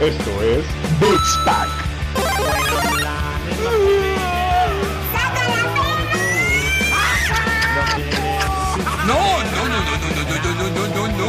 [0.00, 0.64] Esto es
[0.98, 1.68] Beats Pack.
[9.06, 11.20] No, no, no, no, no, no, no, no, no, no, no.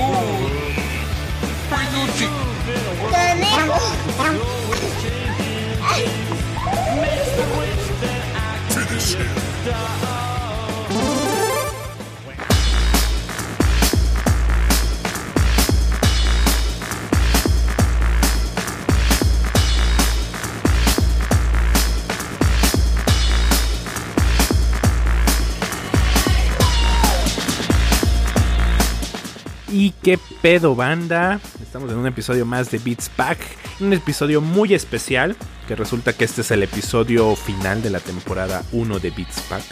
[30.01, 31.39] Qué pedo, banda?
[31.61, 33.39] Estamos en un episodio más de Beats Pack.
[33.79, 35.35] Un episodio muy especial,
[35.67, 39.63] que resulta que este es el episodio final de la temporada 1 de Beats Pack.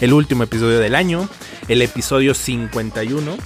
[0.00, 1.28] El último episodio del año,
[1.68, 3.36] el episodio 51.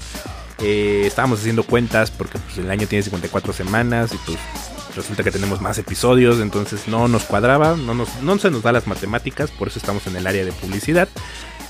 [0.60, 4.38] Eh, estábamos haciendo cuentas porque pues, el año tiene 54 semanas y pues
[4.96, 8.72] resulta que tenemos más episodios, entonces no nos cuadraba, no, nos, no se nos da
[8.72, 11.08] las matemáticas, por eso estamos en el área de publicidad.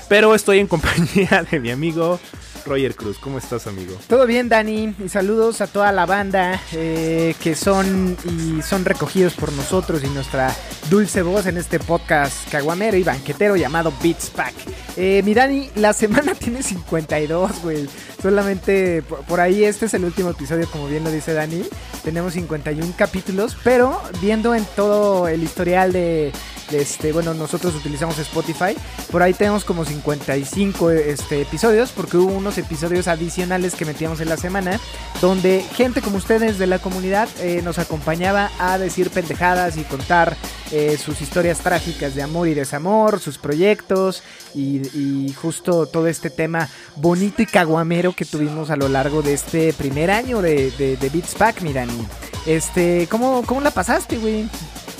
[0.07, 2.19] Pero estoy en compañía de mi amigo
[2.65, 3.17] Roger Cruz.
[3.19, 3.95] ¿Cómo estás, amigo?
[4.07, 9.33] Todo bien, Dani, y saludos a toda la banda eh, que son y son recogidos
[9.33, 10.55] por nosotros y nuestra
[10.89, 14.53] dulce voz en este podcast caguamero y banquetero llamado Beats Pack.
[14.97, 17.87] Eh, mi Dani, la semana tiene 52, güey.
[18.21, 21.63] Solamente por, por ahí este es el último episodio, como bien lo dice Dani.
[22.03, 26.31] Tenemos 51 capítulos, pero viendo en todo el historial de
[26.71, 28.75] este, bueno, nosotros utilizamos Spotify.
[29.11, 34.37] Por ahí tenemos como 55 este, episodios, porque hubo episodios adicionales que metíamos en la
[34.37, 34.79] semana,
[35.21, 40.35] donde gente como ustedes de la comunidad eh, nos acompañaba a decir pendejadas y contar
[40.71, 46.69] eh, sus historias trágicas de amor y desamor, sus proyectos y, justo todo este tema
[46.95, 51.09] bonito y caguamero que tuvimos a lo largo de este primer año de, de, de
[51.09, 52.05] Beats Pack, Mirani.
[52.45, 54.49] Este, ¿cómo, ¿cómo la pasaste, güey?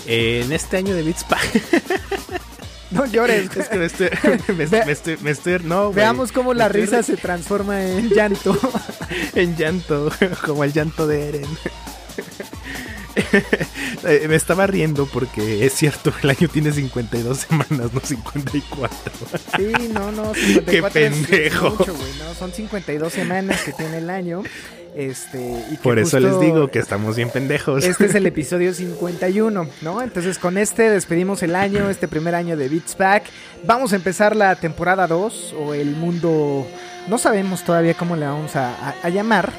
[0.05, 2.38] En este año de Beats Pack.
[2.91, 3.49] No llores.
[3.55, 4.09] es que me estoy,
[4.55, 5.91] me, Ve- me estoy, me estoy- no.
[5.93, 8.57] Veamos cómo la estoy risa se transforma en llanto.
[9.35, 10.11] en llanto,
[10.45, 11.47] como el llanto de Eren.
[14.05, 19.11] Eh, Me estaba riendo porque es cierto, el año tiene 52 semanas, no 54.
[19.57, 21.69] Sí, no, no, 54 Qué es- es pendejo.
[21.71, 24.43] mucho, güey, no, son 52 semanas que tiene el año.
[24.95, 25.39] Este,
[25.71, 27.83] y que Por eso les digo que estamos bien pendejos.
[27.85, 30.01] Este es el episodio 51, ¿no?
[30.01, 33.23] Entonces con este despedimos el año, este primer año de Beats Pack.
[33.65, 36.67] Vamos a empezar la temporada 2 o el mundo...
[37.07, 39.51] No sabemos todavía cómo le vamos a, a- a llamar.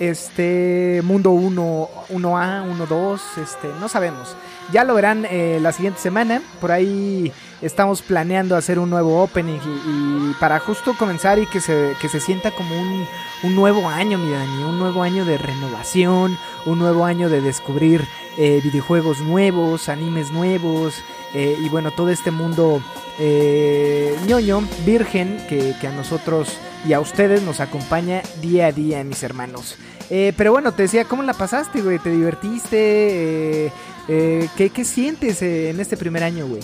[0.00, 4.36] Este mundo 1, 1A, 1-2, este, no sabemos.
[4.72, 6.40] Ya lo verán eh, la siguiente semana.
[6.60, 7.32] Por ahí
[7.62, 12.20] estamos planeando hacer un nuevo opening y, para justo comenzar y que se, que se
[12.20, 13.06] sienta como un,
[13.42, 14.64] un nuevo año, mi Dani.
[14.64, 20.94] Un nuevo año de renovación, un nuevo año de descubrir eh, videojuegos nuevos, animes nuevos
[21.34, 22.82] eh, y bueno, todo este mundo
[23.18, 29.02] eh, ñoño, virgen, que, que a nosotros y a ustedes nos acompaña día a día,
[29.04, 29.76] mis hermanos.
[30.10, 31.98] Eh, pero bueno, te decía, ¿cómo la pasaste, güey?
[31.98, 33.66] ¿Te divertiste?
[33.66, 33.72] Eh,
[34.08, 36.62] eh, ¿qué, qué sientes eh, en este primer año, güey?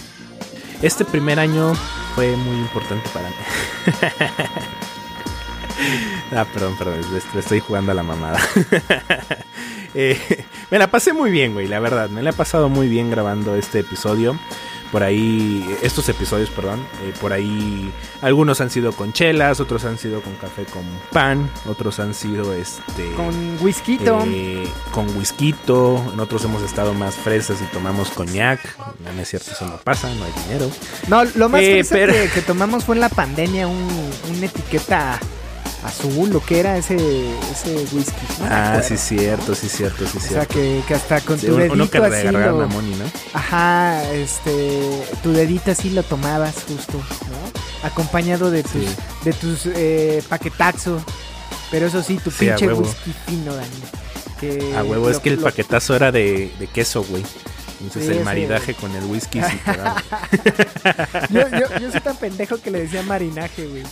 [0.85, 1.75] Este primer año
[2.15, 3.35] fue muy importante para mí.
[6.37, 7.01] ah, perdón, perdón,
[7.33, 8.39] le estoy jugando a la mamada.
[9.97, 10.19] Eh,
[10.73, 12.11] me la pasé muy bien, güey, la verdad.
[12.11, 14.37] Me la he pasado muy bien grabando este episodio.
[14.95, 16.79] Por ahí, estos episodios, perdón.
[17.03, 21.51] eh, por ahí, algunos han sido con chelas, otros han sido con café con pan,
[21.69, 23.11] otros han sido este.
[23.17, 23.99] Con whisky.
[24.29, 28.61] eh, con whisky, en otros hemos estado más fresas y tomamos coñac.
[29.05, 30.71] No, no es cierto, eso no pasa, no hay dinero.
[31.09, 33.89] No, lo más Eh, pero- que, que tomamos fue en la pandemia un,
[34.31, 35.19] una etiqueta
[35.85, 36.97] azul, lo que era ese,
[37.53, 38.13] ese whisky.
[38.41, 40.55] No ah, sí, cierto, sí, cierto, sí, O sea, cierto.
[40.55, 43.05] que, que hasta con Sí, tu uno, dedito uno así lo- a Moni, ¿no?
[43.33, 47.87] Ajá, este, tu dedito así lo tomabas justo, ¿no?
[47.89, 48.89] Acompañado de tus, Sí.
[49.25, 51.05] de tus eh, paquetaxo.
[51.71, 53.69] Pero eso sí, tu Sí, pinche whisky fino, Dani.
[54.41, 57.23] Que A huevo, es que el lo- paquetazo era de, de queso, güey.
[57.81, 59.59] Entonces Sí, el maridaje con el whisky sí.
[61.31, 63.83] Yo, yo, yo soy tan pendejo que le decía marinaje, güey.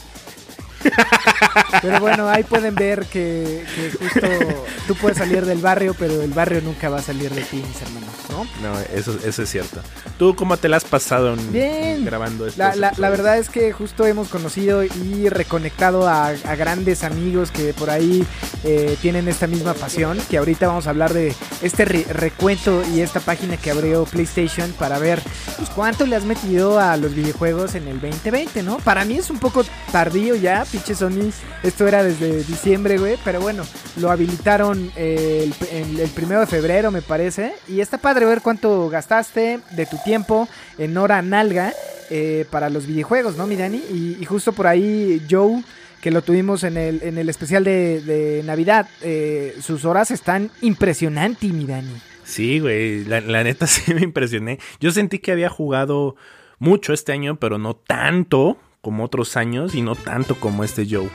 [1.80, 6.32] Pero bueno, ahí pueden ver que, que justo tú puedes salir del barrio, pero el
[6.32, 8.44] barrio nunca va a salir de ti, mis hermanos, ¿no?
[8.62, 9.80] No, eso, eso es cierto.
[10.18, 12.04] ¿Tú cómo te la has pasado en- Bien.
[12.04, 16.54] grabando estos La, la, la verdad es que justo hemos conocido y reconectado a, a
[16.56, 18.24] grandes amigos que por ahí
[18.64, 20.18] eh, tienen esta misma pasión.
[20.30, 24.70] Que ahorita vamos a hablar de este re- recuento y esta página que abrió PlayStation
[24.72, 25.20] para ver
[25.56, 28.78] pues cuánto le has metido a los videojuegos en el 2020, ¿no?
[28.78, 31.30] Para mí es un poco tardío ya, pinche Sony.
[31.62, 33.18] Esto era desde diciembre, güey.
[33.24, 33.64] Pero bueno,
[34.00, 37.52] lo habilitaron eh, el, primero de febrero, me parece.
[37.68, 40.48] Y está padre ver cuánto gastaste de tu tiempo
[40.78, 41.72] en hora nalga
[42.10, 43.76] eh, para los videojuegos, ¿no, mi Dani?
[43.78, 45.62] Y, justo por ahí Joe
[46.00, 51.52] que lo tuvimos en el, en el especial de, Navidad, eh, sus horas están impresionantes,
[51.52, 51.94] mi Dani.
[52.24, 54.58] Sí, güey, la, neta sí me impresioné.
[54.80, 56.16] Yo sentí que había jugado
[56.58, 61.08] mucho este año, pero no tanto como otros años y no tanto como este Joe.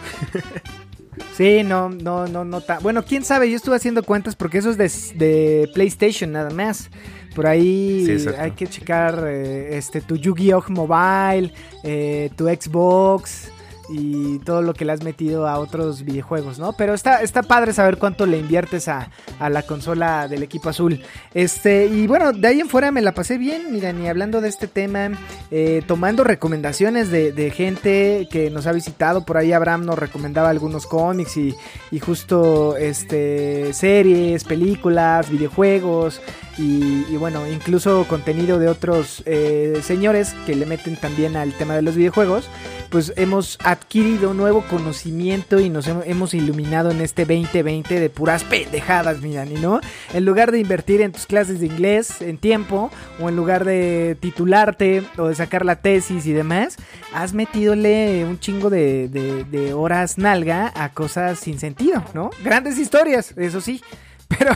[1.35, 2.63] Sí, no, no, no, no.
[2.81, 4.77] Bueno, quién sabe, yo estuve haciendo cuentas porque eso es
[5.17, 6.89] de, PlayStation nada más.
[7.35, 8.07] Por ahí
[8.39, 10.63] hay que checar eh, este tu Yu-Gi-Oh!
[10.69, 11.53] Mobile,
[11.83, 13.51] eh, tu Xbox,
[13.89, 16.74] y todo lo que le has metido a otros videojuegos, ¿no?
[16.74, 21.01] Pero está, está padre saber cuánto le inviertes a, la consola del equipo azul.
[21.34, 24.50] Este, y bueno, de ahí en fuera me la pasé bien, mira, ni hablando de
[24.50, 25.12] este tema,
[25.51, 29.24] eh, tomando recomendaciones de, gente que nos ha visitado.
[29.25, 31.56] Por ahí Abraham nos recomendaba algunos cómics y,
[31.92, 36.22] y justo este, series, películas, videojuegos.
[36.57, 41.83] Y, bueno, incluso contenido de otros eh, señores que le meten también al tema de
[41.83, 42.50] los videojuegos,
[42.89, 49.21] pues hemos adquirido nuevo conocimiento y nos hemos iluminado en este 2020 de puras pendejadas,
[49.21, 49.81] mi Dani, ¿no?
[50.13, 52.89] En lugar de invertir en tus clases de inglés en tiempo,
[53.19, 56.77] o en lugar de titularte o de sacar la tesis y demás,
[57.13, 62.31] has metidole un chingo de, de horas nalga a cosas sin sentido, ¿no?
[62.44, 63.81] Grandes historias, eso sí.
[64.38, 64.51] Pero,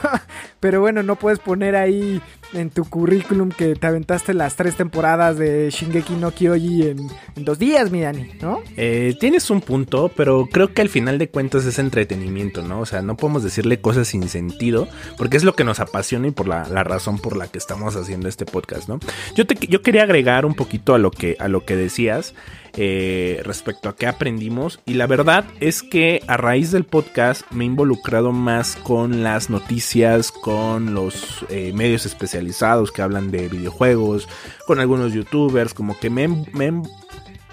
[0.59, 2.21] pero bueno, no puedes poner ahí
[2.53, 7.07] en tu currículum que te aventaste las tres temporadas de Shingeki no Kyoji en,
[7.37, 8.61] dos días, mi Dani, ¿no?
[8.75, 12.81] Eh, tienes un punto, pero creo que al final de cuentas es entretenimiento, ¿no?
[12.81, 14.87] O sea, no podemos decirle cosas sin sentido,
[15.17, 18.27] porque es lo que nos apasiona y por la, razón por la que estamos haciendo
[18.27, 18.99] este podcast, ¿no?
[19.35, 22.35] Yo, te, yo quería agregar un poquito a lo que, a lo que decías.
[22.77, 24.79] Eh, respecto a qué aprendimos.
[24.85, 29.49] Y la verdad es que a raíz del podcast me he involucrado más con las
[29.49, 34.29] noticias, con los eh, medios especializados que hablan de videojuegos,
[34.67, 36.81] con algunos youtubers, como que me, me,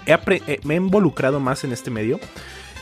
[0.05, 2.17] eh, me he involucrado más en este medio.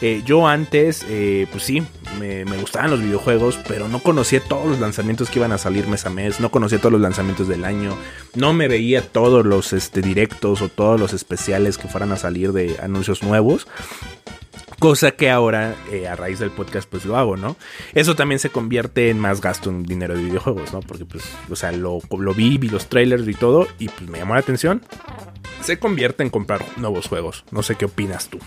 [0.02, 1.04] Eh, yo antes,
[1.52, 1.82] pues sí,
[2.18, 6.06] me, gustaban los videojuegos, pero no conocía todos los lanzamientos que iban a salir mes
[6.06, 7.98] a mes, no conocía todos los lanzamientos del año,
[8.36, 12.52] no me veía todos los este, directos o todos los especiales que fueran a salir
[12.52, 13.68] de anuncios nuevos.
[14.80, 17.56] Cosa que ahora, eh, a raíz del podcast, pues lo hago, ¿no?
[17.96, 20.82] Eso también se convierte en más gasto en dinero de videojuegos, ¿no?
[20.82, 24.20] Porque, pues, o sea, lo, lo vi, vi los trailers y todo, y pues me
[24.20, 24.84] llamó la atención.
[25.64, 27.44] Se convierte en comprar nuevos juegos.
[27.50, 28.38] No sé qué opinas tú.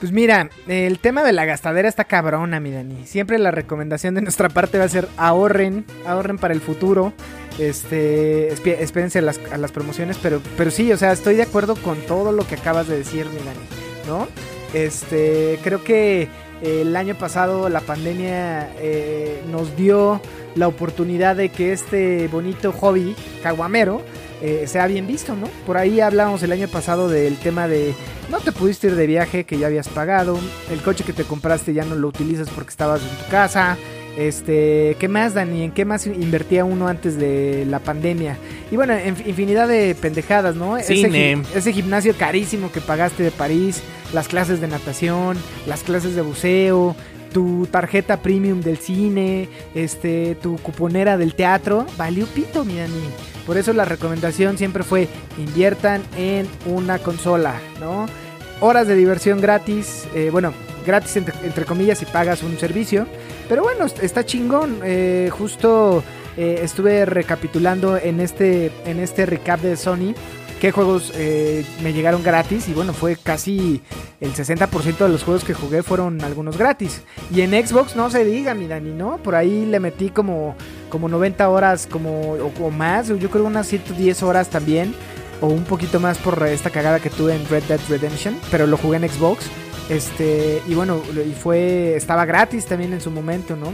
[0.00, 3.04] Pues mira, el tema de la gastadera está cabrona, mi Dani.
[3.04, 7.12] Siempre la recomendación de nuestra parte va a ser ahorren, ahorren para el futuro.
[7.58, 11.98] Este, espérense a las, las promociones, pero, pero sí, o sea, estoy de acuerdo con
[12.02, 13.58] todo lo que acabas de decir, mi Dani,
[14.06, 14.28] ¿no?
[14.72, 16.28] Este, creo que
[16.62, 20.20] el año pasado la pandemia eh, nos dio
[20.54, 24.02] la oportunidad de que este bonito hobby caguamero
[24.42, 25.48] eh, sea bien visto, ¿no?
[25.66, 27.94] Por ahí hablábamos el año pasado del tema de
[28.30, 30.38] no te pudiste ir de viaje que ya habías pagado,
[30.70, 33.76] el coche que te compraste ya no lo utilizas porque estabas en tu casa,
[34.18, 35.62] este, ¿qué más, Dani?
[35.62, 38.36] ¿En qué más invertía uno antes de la pandemia?
[38.70, 40.76] Y bueno, infinidad de pendejadas, ¿no?
[40.80, 41.32] Cine.
[41.32, 43.80] Ese, ese, gimnasio carísimo que pagaste de París,
[44.12, 45.36] las clases de natación,
[45.66, 46.96] las clases de buceo,
[47.32, 52.94] tu tarjeta premium del cine, este, tu cuponera del teatro, valió pito, mi Dani.
[53.48, 58.04] Por eso la recomendación siempre fue inviertan en una consola, ¿no?
[58.60, 60.52] Horas de diversión gratis, eh, bueno,
[60.84, 63.06] gratis entre, comillas si pagas un servicio.
[63.48, 64.80] Pero bueno, está chingón.
[64.84, 66.04] Eh, justo
[66.36, 70.14] eh, estuve recapitulando en este, en este recap de Sony
[70.60, 73.80] qué juegos me llegaron gratis y bueno, fue casi
[74.20, 77.00] el 60% de los juegos que jugué fueron algunos gratis.
[77.34, 79.16] Y en Xbox no se diga, mi Dani, ¿no?
[79.18, 80.56] Por ahí le metí como,
[80.88, 84.94] como 90 horas como, o, más, yo creo unas 110 horas también,
[85.40, 88.76] o un poquito más por esta cagada que tuve en Red Dead Redemption, pero lo
[88.76, 89.46] jugué en Xbox.
[89.88, 93.72] Este, y bueno, y fue, estaba gratis también en su momento, ¿no?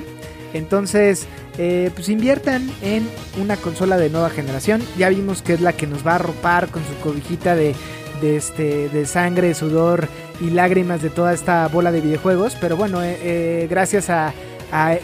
[0.53, 1.27] Entonces,
[1.59, 3.09] eh, pues inviertan en
[3.41, 4.83] una consola de nueva generación.
[4.97, 7.75] Ya vimos que es la que nos va a arropar con su cobijita de,
[8.23, 10.09] este, de sangre, sudor
[10.41, 12.57] y lágrimas de toda esta bola de videojuegos.
[12.61, 14.33] Pero bueno, eh, eh, gracias a,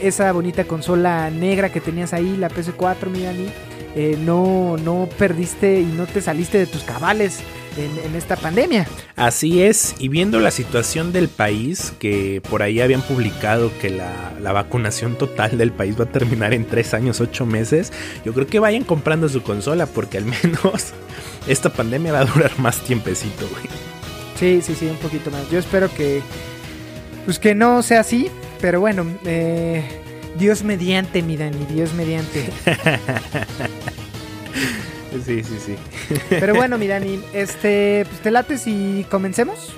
[0.00, 3.26] esa bonita consola negra que tenías ahí, la PS4, mi
[4.18, 7.40] no, no perdiste y no te saliste de tus cabales
[7.76, 8.86] en, esta pandemia.
[9.16, 14.32] Así es, y viendo la situación del país, que por ahí habían publicado que la,
[14.40, 17.92] la, vacunación total del país va a terminar en tres años, ocho meses,
[18.24, 20.92] yo creo que vayan comprando su consola, porque al menos
[21.46, 23.64] esta pandemia va a durar más tiempecito, güey.
[24.38, 25.50] Sí, sí, sí, un poquito más.
[25.50, 26.22] Yo espero que,
[27.24, 29.82] pues que no sea así, pero bueno, eh,
[30.38, 32.48] Dios mediante, mi Dani, Dios mediante.
[35.26, 35.74] Sí, sí, sí.
[36.28, 39.70] Pero bueno, mi Dani, este, pues te late si comencemos.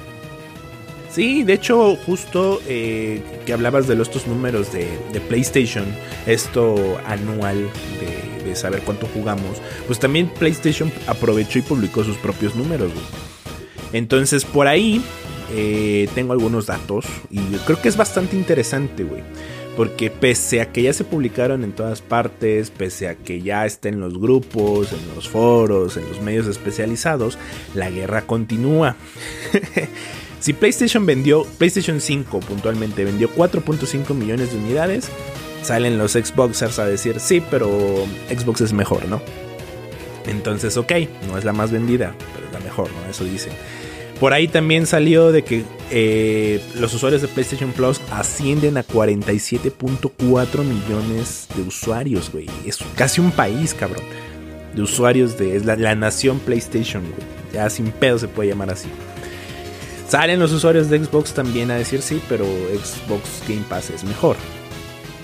[1.10, 5.84] Sí, de hecho, justo eh, que hablabas de los, estos números de, de PlayStation,
[6.26, 7.68] esto anual
[8.00, 12.92] de, de saber cuánto jugamos, pues también PlayStation aprovechó y publicó sus propios números.
[12.92, 13.04] güey.
[13.92, 15.02] Entonces, por ahí
[15.54, 19.22] eh, tengo algunos datos y creo que es bastante interesante, güey.
[19.76, 23.88] Porque pese a que ya se publicaron en todas partes, pese a que ya está
[23.88, 27.38] en los grupos, en los foros, en los medios especializados,
[27.74, 28.96] la guerra continúa.
[30.40, 35.08] si PlayStation vendió, PlayStation 5 puntualmente vendió 4.5 millones de unidades,
[35.62, 39.22] salen los Xboxers a decir, sí, pero Xbox es mejor, ¿no?
[40.26, 40.92] Entonces, ok,
[41.28, 43.10] no es la más vendida, pero es la mejor, ¿no?
[43.10, 43.52] Eso dicen.
[44.22, 50.58] Por ahí también salió de que eh, los usuarios de PlayStation Plus ascienden a 47.4
[50.62, 52.46] millones de usuarios, güey.
[52.64, 54.04] Es casi un país, cabrón.
[54.76, 57.26] De usuarios de es la, la nación PlayStation, güey.
[57.52, 58.86] Ya sin pedo se puede llamar así.
[60.06, 64.36] Salen los usuarios de Xbox también a decir sí, pero Xbox Game Pass es mejor.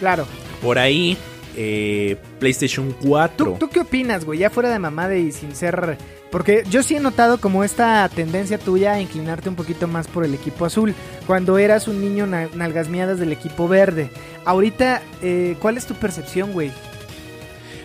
[0.00, 0.26] Claro.
[0.60, 1.16] Por ahí,
[1.60, 3.44] eh, PlayStation 4.
[3.44, 4.38] ¿Tú, ¿Tú qué opinas, güey?
[4.38, 5.98] Ya fuera de mamada y sin ser...
[6.30, 10.24] Porque yo sí he notado como esta tendencia tuya a inclinarte un poquito más por
[10.26, 10.94] el equipo azul.
[11.26, 14.10] Cuando eras un niño na- nalgasmeadas del equipo verde.
[14.44, 16.70] Ahorita, eh, ¿cuál es tu percepción, güey?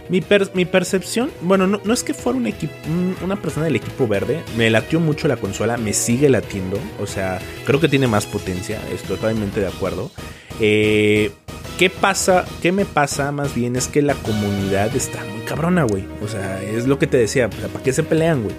[0.10, 4.08] Mi, per- mi percepción, bueno, no, no es que fuera un una persona del equipo
[4.08, 8.26] verde, me latió mucho la consola, me sigue latiendo, o sea, creo que tiene más
[8.26, 10.12] potencia, estoy totalmente de acuerdo.
[10.60, 11.32] Eh,
[11.78, 12.46] ¿Qué pasa?
[12.62, 13.76] ¿Qué me pasa más bien?
[13.76, 16.04] Es que la comunidad está muy cabrona, güey.
[16.24, 18.56] O sea, es lo que te decía, o ¿para qué se pelean, güey?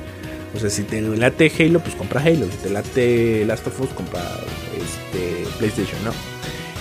[0.56, 2.46] O sea, si te late Halo, pues compra Halo.
[2.46, 4.20] Si te late Last of Us, compra
[4.76, 6.12] este, PlayStation, ¿no?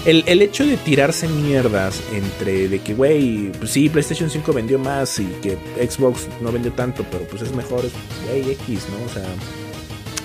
[0.06, 4.78] El, el hecho de tirarse mierdas entre de que, güey, pues sí, PlayStation 5 vendió
[4.78, 7.94] más y que Xbox no vendió tanto, pero pues es mejor, es,
[8.28, 9.06] güey, X, ¿no?
[9.06, 9.24] O sea,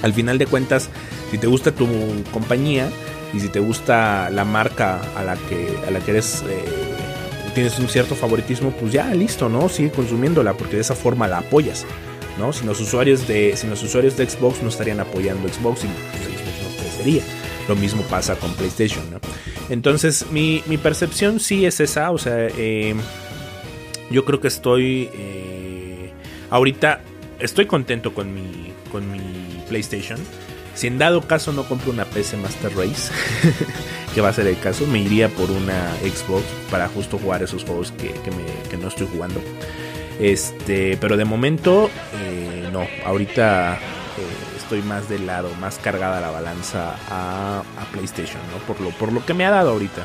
[0.02, 0.90] al final de cuentas,
[1.30, 1.86] si te gusta tu
[2.32, 2.88] compañía
[3.32, 6.64] y si te gusta la marca a la que, a la que eres, eh,
[7.54, 9.68] tienes un cierto favoritismo, pues ya, listo, ¿no?
[9.68, 11.84] Sigue consumiéndola porque de esa forma la apoyas,
[12.38, 12.52] ¿no?
[12.52, 16.24] Si los usuarios de, si los usuarios de Xbox no estarían apoyando Xbox, y pues,
[16.24, 17.22] Xbox no crecería.
[17.68, 19.20] Lo mismo pasa con PlayStation, ¿no?
[19.68, 22.94] Entonces, mi, mi percepción sí es esa, o sea, eh,
[24.10, 26.12] yo creo que estoy, eh,
[26.50, 27.00] ahorita
[27.38, 30.18] estoy contento con mi, con mi PlayStation.
[30.74, 33.12] Si en dado caso no compro una PC Master Race,
[34.14, 37.64] que va a ser el caso, me iría por una Xbox para justo jugar esos
[37.64, 38.14] juegos que,
[38.70, 39.42] que no estoy jugando.
[40.18, 42.86] Este, pero de momento, eh, no.
[43.04, 43.78] Ahorita eh,
[44.68, 48.58] estoy más del lado, más cargada la balanza a, a PlayStation, ¿no?
[48.66, 50.02] Por lo, por lo que me ha dado ahorita.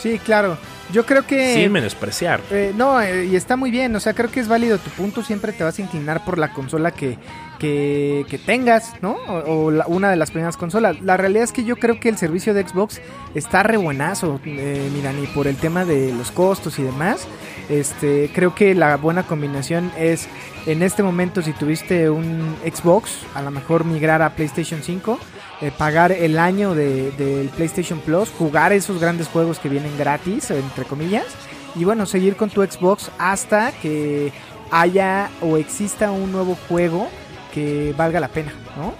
[0.00, 0.56] Sí, claro.
[0.90, 1.54] Yo creo que...
[1.54, 2.40] Sin menospreciar.
[2.50, 5.22] Eh, no, eh, y está muy bien, o sea, creo que es válido tu punto,
[5.22, 7.18] siempre te vas a inclinar por la consola que,
[7.58, 9.12] que, que tengas, ¿no?
[9.12, 11.00] O, o la- una de las primeras consolas.
[11.02, 13.00] La realidad es que yo creo que el servicio de Xbox
[13.34, 17.26] está re buenazo, eh, mira, ni por el tema de los costos y demás.
[17.68, 20.28] Este, creo que la buena combinación es,
[20.66, 25.18] en este momento, si tuviste un Xbox, a lo mejor migrar a PlayStation 5,
[25.60, 30.50] eh, pagar el año de- del PlayStation Plus, jugar esos grandes juegos que vienen gratis,
[30.50, 31.24] entre comillas,
[31.74, 34.32] y bueno, seguir con tu Xbox hasta que
[34.70, 37.08] haya o exista un nuevo juego
[37.52, 38.92] que valga la pena, ¿no?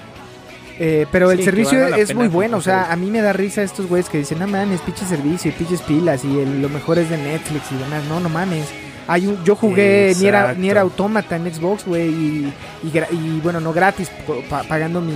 [0.79, 3.63] Eh, pero el Sí, servicio es muy bueno, o sea, a mí me da risa
[3.63, 7.09] estos güeyes que dicen, no mames, pinche servicio, pinches pilas y el- lo mejor es
[7.11, 8.67] de Netflix y demás, no, no mames.
[9.07, 10.61] Hay un, yo jugué Nier, Exacto.
[10.61, 12.53] Nier Automata en Xbox, güey, y,
[12.83, 14.11] y, y, bueno, no gratis,
[14.51, 15.15] pa- pagando mi,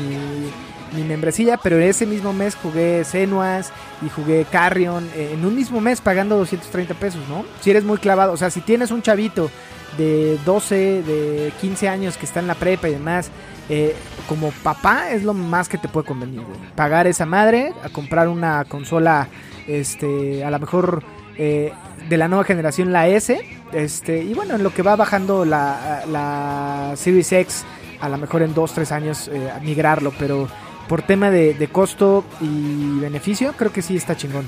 [0.95, 3.73] mi membresía, pero ese mismo mes jugué Senuas
[4.07, 7.45] y jugué Carrion eh, en un mismo mes pagando 230 pesos, ¿no?
[7.63, 9.51] Si eres muy clavado, o sea, si tienes un chavito
[9.97, 13.31] de 12, de 15 años que está en la prepa y demás,
[13.69, 13.95] eh,
[14.29, 16.43] como papá es lo más que te puede convenir.
[16.75, 19.29] Pagar esa madre, a comprar una consola,
[19.67, 21.03] este, a lo mejor
[21.37, 21.73] eh,
[22.09, 23.39] de la nueva generación, la S,
[23.73, 27.65] este, y bueno, en lo que va bajando la, la Series X,
[28.01, 30.49] a lo mejor en 2, 3 años eh, migrarlo, pero
[30.89, 34.47] por tema de, de costo y beneficio, creo que sí está chingón.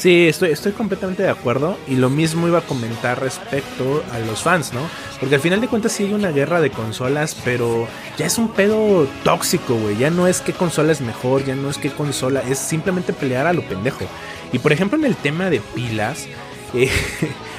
[0.00, 1.76] Sí, estoy, estoy completamente de acuerdo.
[1.86, 4.80] Y lo mismo iba a comentar respecto a los fans, ¿no?
[5.20, 8.48] Porque al final de cuentas sí hay una guerra de consolas, pero ya es un
[8.48, 9.98] pedo tóxico, güey.
[9.98, 13.46] Ya no es qué consola es mejor, ya no es qué consola, es simplemente pelear
[13.46, 14.06] a lo pendejo.
[14.52, 16.26] Y por ejemplo, en el tema de pilas,
[16.74, 16.88] eh,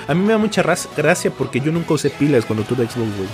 [0.08, 0.64] a mí me da mucha
[0.98, 3.30] gracia porque yo nunca usé pilas cuando tuve Xbox, güey.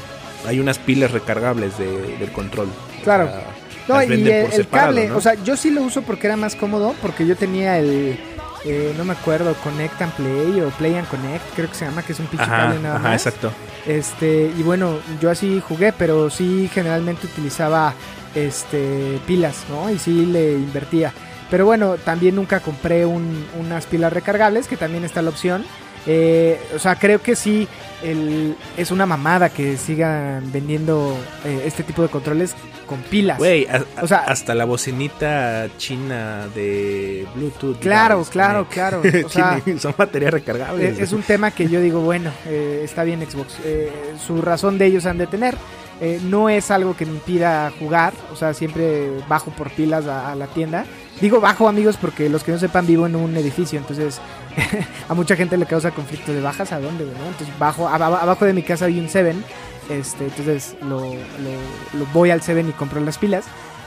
[0.46, 2.68] hay unas pilas recargables de- del control.
[3.00, 3.28] O Claro.
[3.28, 3.44] sea,
[3.88, 5.16] No, y el separado, cable, ¿no?
[5.18, 8.20] o sea, yo sí lo uso porque era más cómodo, porque yo tenía el,
[8.70, 12.04] eh, no me acuerdo, Connect and Play o Play and Connect, creo que se llama,
[12.04, 13.26] que es un pinche ajá, cable nada ajá, más.
[13.26, 13.52] exacto.
[13.86, 17.94] Este, y bueno, yo así jugué, pero sí generalmente utilizaba
[18.36, 19.90] este pilas, ¿no?
[19.90, 21.14] Y sí le invertía.
[21.50, 25.64] Pero bueno, también nunca compré un- unas pilas recargables, que también está la opción.
[26.08, 27.68] Eh, o sea, creo que sí
[28.02, 33.38] el- es una mamada que sigan vendiendo eh, este tipo de controles con pilas.
[33.38, 33.68] Güey,
[34.02, 37.80] O sea- hasta la bocinita china de Bluetooth.
[37.80, 39.02] Claro, claro, tiene- claro.
[39.26, 40.94] O sea, tiene- son baterías recargables.
[40.94, 43.58] Es, es un tema que yo digo, bueno, eh, está bien Xbox.
[43.66, 43.92] Eh,
[44.26, 45.58] su razón de ellos han de tener.
[46.00, 48.14] Eh, no es algo que me impida jugar.
[48.32, 50.86] O sea, siempre bajo por pilas a, a la tienda.
[51.22, 53.80] Digo bajo amigos porque los que no sepan vivo en un edificio.
[53.80, 54.20] Entonces
[55.10, 57.28] a mucha gente le causa conflicto de bajas a dónde, ¿no?
[57.28, 59.44] Entonces bajo, ab- ab- abajo de mi casa hay un Seven.
[59.90, 61.14] Este, entonces lo,
[62.14, 63.46] voy al Seven y compro las pilas.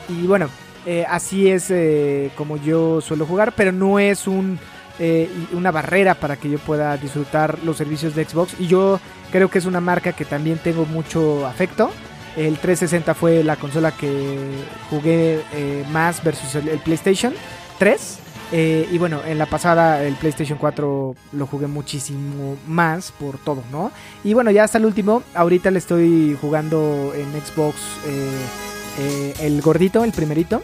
[0.08, 0.49] Y bueno,
[0.87, 3.52] eh, así es eh, como yo suelo jugar.
[3.56, 4.58] Pero no es un
[4.99, 8.54] eh, una barrera para que yo pueda disfrutar los servicios de Xbox.
[8.58, 8.99] Y yo
[9.30, 11.90] creo que es una marca que también tengo mucho afecto.
[12.37, 14.38] El 360 fue la consola que
[14.88, 17.34] jugué eh, más versus el, PlayStation
[17.78, 18.18] 3.
[18.52, 23.62] Eh, y bueno, en la pasada el PlayStation 4 lo jugué muchísimo más por todo,
[23.70, 23.92] ¿no?
[24.25, 30.02] Y bueno, ya hasta el último, ahorita le estoy jugando en Xbox eh, el gordito,
[30.04, 30.62] el primerito.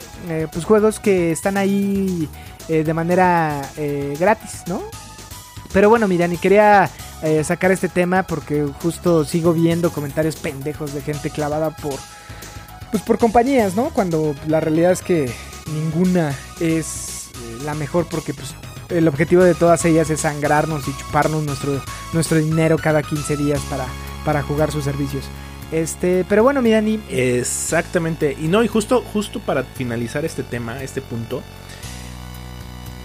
[0.52, 2.28] Pues juegos que están ahí
[2.68, 3.62] de manera
[4.18, 4.82] gratis, ¿no?
[5.72, 6.90] Pero bueno, mi Dani, quería
[7.22, 11.94] eh, sacar este tema porque justo sigo viendo comentarios pendejos de gente clavada por
[12.90, 13.90] pues por compañías, ¿no?
[13.90, 15.32] Cuando la realidad es que
[15.72, 18.54] ninguna es eh, la mejor porque pues
[18.88, 21.82] el objetivo de todas ellas es sangrarnos y chuparnos nuestro
[22.12, 23.86] nuestro dinero cada 15 días para
[24.24, 25.24] para jugar sus servicios.
[25.72, 28.36] Este, pero bueno, mi Dani, Exactamente.
[28.38, 31.42] Y no, y justo, justo para finalizar este tema, este punto.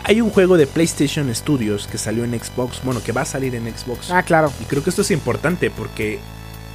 [0.03, 2.81] Hay un juego de PlayStation Studios que salió en Xbox.
[2.84, 4.10] Bueno, que va a salir en Xbox.
[4.12, 4.51] ah, claro.
[4.62, 6.20] Y creo que esto es importante porque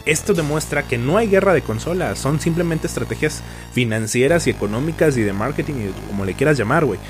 [0.05, 5.23] esto demuestra que no hay guerra de consolas, son simplemente estrategias financieras y económicas y
[5.23, 7.01] de marketing, y como le quieras llamar, güey.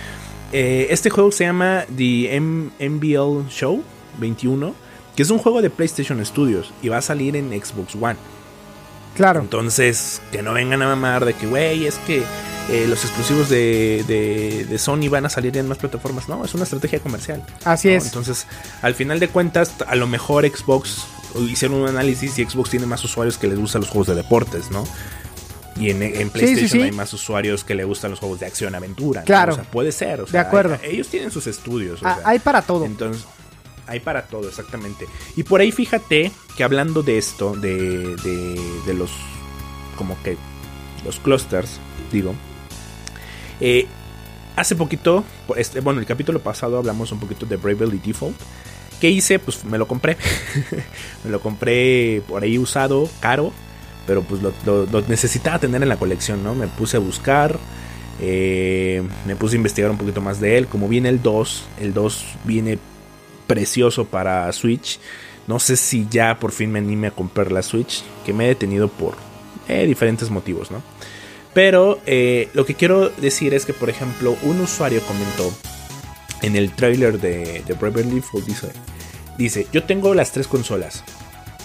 [0.53, 3.83] Eh, este juego se llama The M- MBL Show
[4.19, 4.75] 21,
[5.15, 8.17] que es un juego de PlayStation Studios y va a salir en Xbox One.
[9.17, 9.41] Claro.
[9.41, 12.23] Entonces, que no vengan a mamar de que, güey, es que
[12.69, 16.29] eh, los exclusivos de, de- de Sony van a salir en más plataformas.
[16.29, 17.45] No, es una estrategia comercial.
[17.65, 17.95] Así ¿no?
[17.95, 18.05] es.
[18.07, 18.47] Entonces,
[18.83, 21.05] al final de cuentas, a lo mejor Xbox
[21.49, 24.71] hicieron un análisis y Xbox tiene más usuarios que les gustan los juegos de deportes,
[24.71, 24.85] ¿no?
[25.79, 26.81] Y en, en PlayStation sí.
[26.83, 29.21] hay más usuarios que le gustan los juegos de acción-aventura.
[29.21, 29.27] ¿no?
[29.27, 29.53] Claro.
[29.53, 30.23] O sea, puede ser.
[30.23, 30.79] o De sea, acuerdo.
[30.83, 32.03] hay- ellos tienen sus estudios.
[32.03, 32.85] o Ah, sea, hay para todo.
[32.87, 33.25] entonces,
[33.87, 35.07] hay para todo, exactamente.
[35.37, 39.11] Y por ahí fíjate que hablando de esto, de, de, de los,
[39.97, 40.37] como que,
[41.05, 41.79] los clusters,
[42.13, 42.35] digo,
[43.61, 43.87] eh,
[44.57, 45.25] hace poquito,
[45.57, 48.37] este- bueno, el capítulo pasado hablamos un poquito de Bravely Default.
[49.01, 49.39] ¿Qué hice?
[49.39, 50.17] Pues me lo compré.
[51.25, 53.53] me lo compré por ahí usado, caro,
[54.07, 56.55] pero pues lo necesitaba tener en la colección, ¿no?
[56.55, 57.59] Me puse a buscar,
[58.21, 60.67] eh, me puse a investigar un poquito más de él.
[60.67, 62.79] Como viene el 2, el 2 viene
[63.47, 64.99] precioso para Switch.
[65.47, 68.49] No sé si ya por fin me anime a comprar la Switch, que me he
[68.49, 69.15] detenido por
[69.69, 70.83] eh, diferentes motivos, ¿no?
[71.55, 75.51] Pero eh, lo que quiero decir es que, por ejemplo, un usuario comentó
[76.43, 78.69] en el trailer de, de Default, dice,
[79.39, 81.03] dice, yo tengo las tres consolas.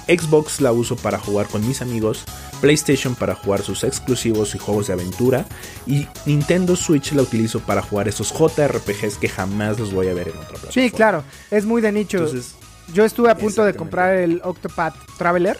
[0.08, 2.24] Xbox la uso para jugar con mis amigos,
[2.60, 5.46] PlayStation para jugar sus exclusivos y juegos de aventura,
[5.86, 10.30] y Nintendo Switch la utilizo para jugar esos JRPGs que jamás los voy a ver
[10.30, 10.72] en otra plataforma.
[10.72, 11.24] Sí, claro.
[11.50, 12.18] Es muy de nicho.
[12.18, 12.56] Entonces,
[12.94, 15.58] Yo estuve a punto de comprar el Octopath Traveler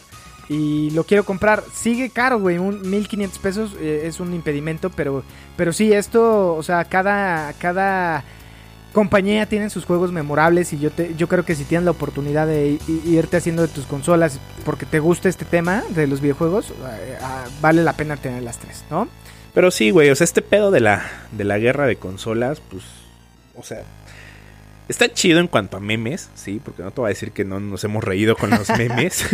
[0.50, 1.64] y lo quiero comprar.
[1.74, 5.24] Sigue caro, güey, un 1500 pesos eh, es un impedimento, pero
[5.56, 8.26] pero sí, esto, o sea, cada cada
[8.94, 12.48] compañía tiene sus juegos memorables y yo te yo creo que si tienes la oportunidad
[12.48, 17.18] de irte haciendo de tus consolas porque te gusta este tema de los videojuegos, eh,
[17.22, 19.08] ah, vale la pena tener las tres, ¿no?
[19.54, 22.84] Pero sí, güey, o sea, este pedo de la, de la guerra de consolas, pues,
[23.56, 23.84] o sea,
[24.88, 27.60] está chido en cuanto a memes, sí, porque no te voy a decir que no
[27.60, 29.26] nos hemos reído con los memes,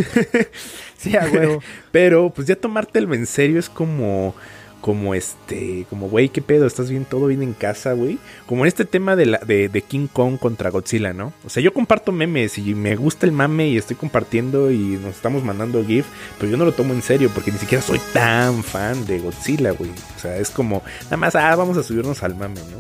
[0.97, 1.61] Sí, a huevo.
[1.91, 4.33] pero pues ya tomártelo en serio es como,
[4.81, 8.67] como este, como, güey, qué pedo, estás bien, todo bien en casa, güey, como en
[8.67, 11.33] este tema de, la, de, de King Kong contra Godzilla, ¿no?
[11.45, 15.15] O sea, yo comparto memes y me gusta el mame y estoy compartiendo y nos
[15.15, 16.05] estamos mandando GIF,
[16.39, 19.71] pero yo no lo tomo en serio porque ni siquiera soy tan fan de Godzilla,
[19.71, 19.91] güey.
[20.15, 22.79] O sea, es como, nada más, ah, vamos a subirnos al mame, ¿no?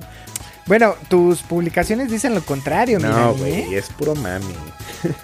[0.67, 3.77] Bueno, tus publicaciones dicen lo contrario, No, Mirani, güey, ¿eh?
[3.77, 4.53] es puro mami.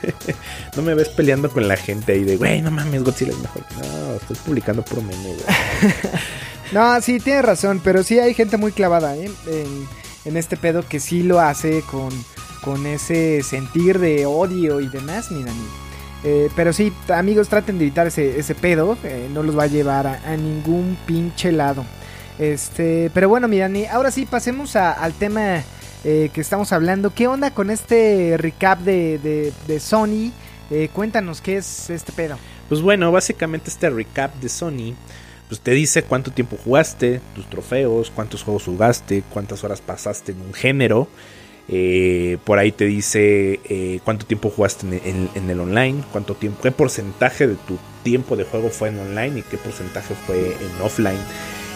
[0.76, 3.64] no me ves peleando con la gente ahí de, güey, no mames, Godzilla es mejor.
[3.78, 5.38] No, estoy publicando puro meme, güey.
[6.74, 9.30] No, sí, tienes razón, pero sí hay gente muy clavada ¿eh?
[10.26, 12.10] en, este pedo que sí lo hace con,
[12.64, 15.66] con ese sentir de odio y demás, Mirani.
[16.24, 19.68] Eh, pero sí, amigos, traten de evitar ese, ese pedo, eh, no los va a
[19.68, 21.86] llevar a, ningún pinche lado.
[22.40, 25.62] Este, pero bueno, Mirani, ahora sí pasemos a- al tema
[26.04, 27.14] eh, que estamos hablando.
[27.14, 30.32] ¿Qué onda con este recap de, de, de Sony?
[30.72, 32.38] Eh, cuéntanos qué es este pedo.
[32.70, 34.96] Pues bueno, básicamente este recap de Sony,
[35.54, 40.42] pues te dice cuánto tiempo jugaste, tus trofeos, cuántos juegos jugaste, cuántas horas pasaste en
[40.42, 41.08] un género.
[41.70, 46.72] Eh, por ahí te dice eh, cuánto tiempo jugaste en, el online, cuánto tiempo, qué
[46.72, 51.20] porcentaje de tu tiempo de juego fue en online y qué porcentaje fue en offline.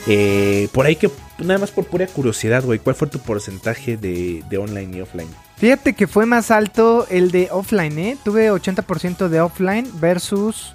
[0.07, 4.43] Eh, por ahí que, nada más por pura curiosidad, güey, ¿cuál fue tu porcentaje de,
[4.49, 5.29] de online y offline?
[5.57, 8.17] Fíjate que fue más alto el de offline, ¿eh?
[8.23, 10.73] Tuve 80% de offline versus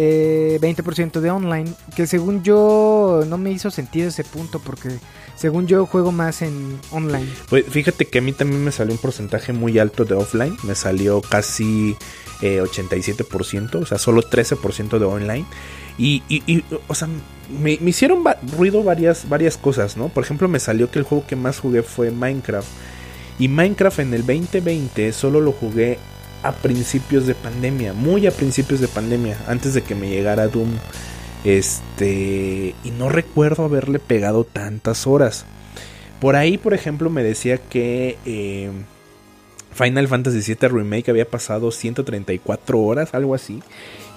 [0.00, 1.72] eh, 20% de online.
[1.96, 4.90] Que según yo no me hizo sentido ese punto porque
[5.34, 7.26] según yo juego más en online.
[7.48, 10.56] Pues fíjate que a mí también me salió un porcentaje muy alto de offline.
[10.62, 11.96] Me salió casi
[12.42, 15.46] eh, 87%, o sea, solo 13% de online.
[15.98, 16.22] Y,
[16.86, 17.08] o sea,
[17.60, 18.22] me, me hicieron
[18.56, 20.10] ruido varias, varias cosas, ¿no?
[20.10, 22.68] Por ejemplo, me salió que el juego que más jugué fue Minecraft.
[23.40, 25.98] Y Minecraft en el 2020 solo lo jugué
[26.42, 30.70] a principios de pandemia, muy a principios de pandemia, antes de que me llegara Doom.
[31.44, 35.44] Este, y no recuerdo haberle pegado tantas horas.
[36.20, 38.70] Por ahí, por ejemplo, me decía que eh,
[39.78, 43.62] Final Fantasy VII Remake había pasado 134 horas, algo así.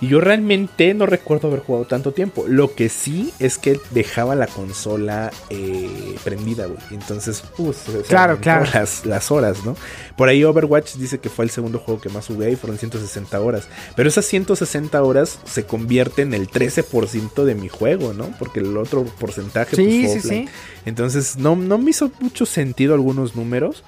[0.01, 2.45] Y yo realmente no recuerdo haber jugado tanto tiempo.
[2.47, 6.79] Lo que sí es que dejaba la consola eh, prendida, güey.
[6.89, 8.65] Entonces, pues, Claro, claro.
[8.73, 9.75] Las, las horas, ¿no?
[10.17, 13.39] Por ahí Overwatch dice que fue el segundo juego que más jugué y fueron 160
[13.39, 13.67] horas.
[13.95, 18.33] Pero esas 160 horas se convierten en el 13% de mi juego, ¿no?
[18.39, 20.47] Porque el otro porcentaje Sí, pues, sí, fue offline.
[20.47, 20.53] sí.
[20.85, 23.83] Entonces no, no me hizo mucho sentido algunos números.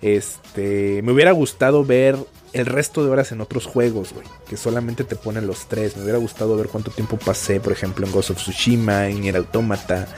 [0.00, 2.16] Este, me hubiera gustado ver
[2.52, 5.96] el resto de horas en otros juegos, güey, que solamente te ponen los tres.
[5.96, 9.36] Me hubiera gustado ver cuánto tiempo pasé, por ejemplo, en Ghost of Tsushima, en Nier
[9.36, 10.08] Automata,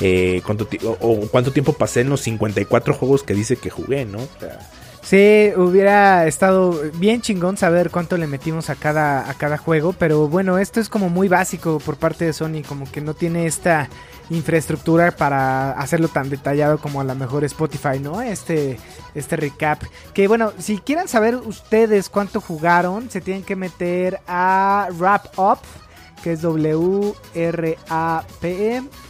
[0.00, 0.68] eh, cuánto
[1.00, 4.18] o cuánto tiempo pasé en los 54 juegos que dice que jugué, ¿no?
[4.18, 4.58] O sea,
[5.04, 10.28] Sí, hubiera estado bien chingón saber cuánto le metimos a cada, a cada juego, pero
[10.28, 13.90] bueno, esto es como muy básico por parte de Sony, como que no tiene esta
[14.30, 18.22] infraestructura para hacerlo tan detallado como a lo mejor Spotify, ¿no?
[18.22, 18.78] Este,
[19.14, 19.82] este recap.
[20.14, 25.58] Que bueno, si quieren saber ustedes cuánto jugaron, se tienen que meter a Wrap Up
[26.22, 27.12] que es W-R-A-P-E,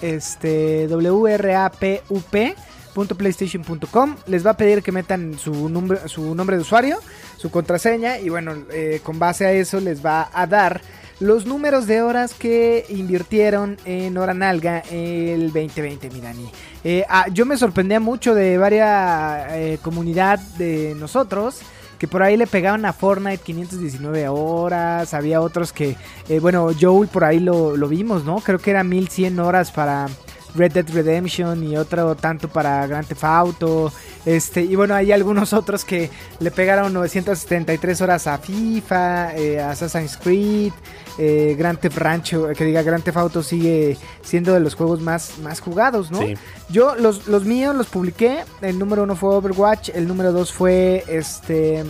[0.02, 2.57] este, W-R-A-P-U-P,
[2.94, 6.98] .playstation.com les va a pedir que metan su nombre, su nombre de usuario,
[7.37, 10.80] su contraseña y bueno, eh, con base a eso les va a dar
[11.20, 16.50] los números de horas que invirtieron en Hora Nalga el 2020, Mirani.
[16.83, 21.61] Eh, ah, yo me sorprendía mucho de varias eh, comunidad de nosotros
[21.98, 25.96] que por ahí le pegaban a Fortnite 519 horas, había otros que,
[26.28, 28.40] eh, bueno, Joel por ahí lo, lo vimos, ¿no?
[28.40, 30.09] Creo que era 1100 horas para
[30.54, 33.92] Red Dead Redemption y otro tanto para Grand Theft Auto.
[34.24, 39.70] Este, y bueno, hay algunos otros que le pegaron 973 horas a FIFA, eh, a
[39.70, 40.72] Assassin's Creed,
[41.18, 45.00] eh, Grand Theft Rancho, eh, que diga Grand Theft Auto sigue siendo de los juegos
[45.00, 46.20] más, más jugados, ¿no?
[46.20, 46.36] sí.
[46.70, 48.44] Yo, los, los míos los publiqué.
[48.62, 49.90] El número uno fue Overwatch.
[49.90, 51.84] El número dos fue este.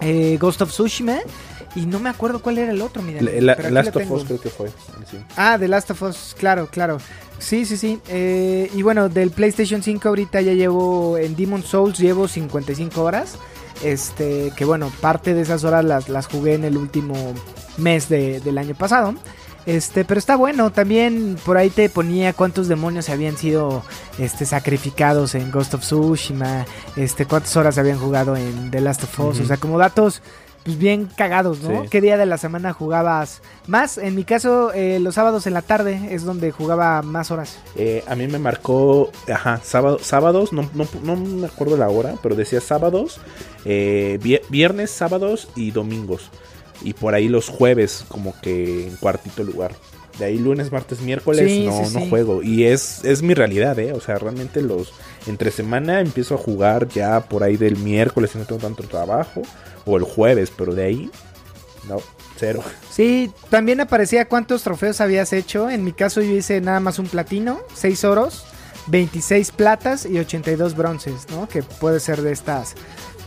[0.00, 1.18] eh, Ghost of Tsushima.
[1.76, 3.20] Y no me acuerdo cuál era el otro, mira.
[3.22, 4.10] La- Last of.
[4.10, 4.68] Us creo que fue.
[5.10, 5.18] sí.
[5.36, 6.98] Ah, The Last of Us, claro, claro.
[7.38, 8.00] Sí, sí, sí.
[8.08, 13.34] Eh, y bueno, del PlayStation 5 ahorita ya llevo en Demon Souls llevo 55 horas.
[13.84, 17.14] Este, que bueno, parte de esas horas las, las jugué en el último
[17.76, 19.14] mes de- del año pasado.
[19.66, 23.82] Este, pero está bueno, también por ahí te ponía cuántos demonios habían sido
[24.16, 29.18] este, sacrificados en Ghost of Tsushima, este, cuántas horas habían jugado en The Last of
[29.20, 30.22] Us, o sea, como datos
[30.66, 31.84] pues bien cagados, ¿no?
[31.84, 31.88] Sí.
[31.88, 33.96] ¿Qué día de la semana jugabas más?
[33.98, 37.58] En mi caso, eh, los sábados en la tarde es donde jugaba más horas.
[37.76, 42.16] Eh, a mí me marcó, ajá, sábado, sábados, no, no, no me acuerdo la hora,
[42.20, 43.20] pero decía sábados,
[43.64, 46.30] eh, vie- viernes, sábados y domingos.
[46.82, 49.70] Y por ahí los jueves, como que en cuartito lugar.
[50.18, 52.10] De ahí lunes, martes, miércoles, Sí, no, sí, no sí.
[52.10, 52.42] juego.
[52.42, 53.92] Y es, es mi realidad, ¿eh?
[53.92, 54.92] O sea, realmente los...
[55.26, 59.42] Entre semana empiezo a jugar ya por ahí del miércoles si no tengo tanto trabajo.
[59.86, 61.10] O el jueves, pero de ahí...
[61.88, 61.98] No,
[62.36, 62.62] cero.
[62.90, 65.70] Sí, también aparecía cuántos trofeos habías hecho.
[65.70, 68.44] En mi caso yo hice nada más un platino, seis oros,
[68.88, 71.48] 26 platas y 82 bronces, ¿no?
[71.48, 72.74] Que puede ser de estas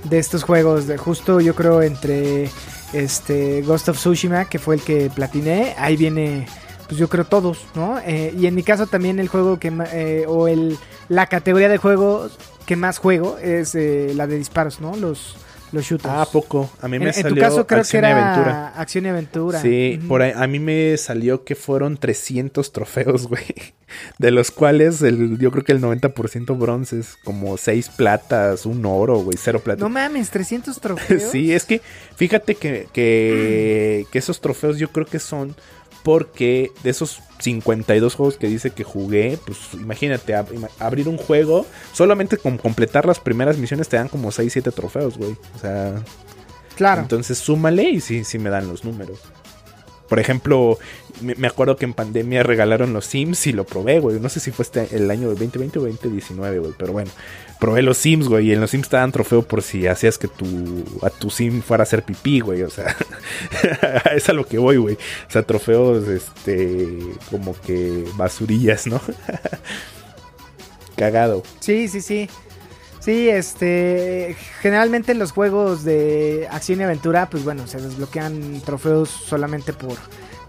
[0.04, 2.50] de estos juegos de justo yo creo entre
[2.94, 6.48] este Ghost of Tsushima que fue el que platiné, ahí viene
[6.88, 8.00] pues yo creo todos, ¿no?
[8.00, 11.78] Eh, y en mi caso también el juego que eh, o el la categoría de
[11.78, 14.96] juegos que más juego es eh, la de disparos, ¿no?
[14.96, 15.36] Los
[15.72, 16.10] los shooters.
[16.14, 16.70] Ah, poco.
[16.82, 18.68] A mí me en, salió en tu caso creo Acción que y era Aventura.
[18.76, 19.62] acción y aventura.
[19.62, 20.08] Sí, Ujú.
[20.08, 23.44] por ahí, a mí me salió que fueron 300 trofeos, güey.
[24.20, 29.18] De los cuales el, yo creo que el 90% bronces, como 6 platas, un oro,
[29.20, 29.80] güey, cero plata.
[29.82, 31.24] No mames, 300 trofeos.
[31.32, 31.82] Sí, es que
[32.16, 35.56] fíjate que, que, que esos trofeos yo creo que son
[36.10, 41.18] porque de esos 52 juegos que dice que jugué, pues imagínate, ab- ima- abrir un
[41.18, 45.38] juego, solamente con completar las primeras misiones te dan como 6, 7 trofeos, güey.
[45.56, 46.02] O sea,
[46.76, 47.02] Claro.
[47.04, 49.20] entonces súmale y sí, sí me dan los números.
[50.10, 50.80] Por ejemplo,
[51.22, 54.20] me, acuerdo que en pandemia regalaron los Sims y lo probé, güey.
[54.20, 56.74] No sé si fue este, el año 2020 o 2019, güey.
[56.78, 57.12] Pero bueno,
[57.60, 58.48] probé los Sims, güey.
[58.48, 61.62] Y en los Sims te dan trofeo por si hacías que tu, a tu Sim
[61.62, 62.64] fuera a hacer pipí, güey.
[62.64, 62.96] O sea,
[64.16, 64.96] es a lo que voy, güey.
[64.96, 66.98] O sea, trofeos, este,
[67.30, 69.00] como que basurillas, ¿no?
[70.96, 71.44] Cagado.
[71.60, 72.30] Sí, sí, sí.
[73.00, 74.36] Sí, este.
[74.62, 79.98] Generalmente en los juegos de acción y aventura, pues bueno, se desbloquean trofeos solamente por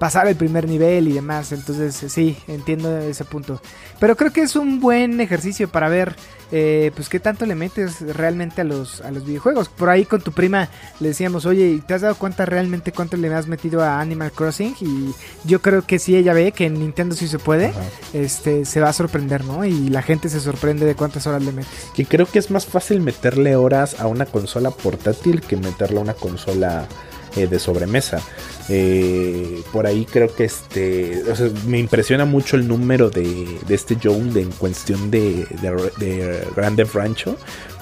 [0.01, 1.53] pasar el primer nivel y demás.
[1.53, 3.61] Entonces, sí, entiendo ese punto.
[4.01, 6.17] Pero creo que es un buen ejercicio para ver,
[6.53, 9.69] eh, pues, qué tanto le metes realmente a los, a los videojuegos.
[9.69, 13.33] Por ahí con tu prima le decíamos, oye, ¿te has dado cuenta realmente cuánto le
[13.33, 14.75] has metido a Animal Crossing?
[14.81, 17.81] Y yo creo que si ella ve que en Nintendo sí se puede, Ajá.
[18.13, 19.65] este, se va a sorprender, ¿no?
[19.65, 21.71] Y la gente se sorprende de cuántas horas le metes.
[21.95, 26.03] Que creo que es más fácil meterle horas a una consola portátil que meterle a
[26.03, 26.89] una consola
[27.37, 28.21] eh, de sobremesa.
[28.69, 31.23] Eh, por ahí creo que este.
[31.31, 35.93] o sea, me impresiona mucho el número de, de este de, en cuestión de, de,
[35.99, 37.37] de Grand Theft Rancho.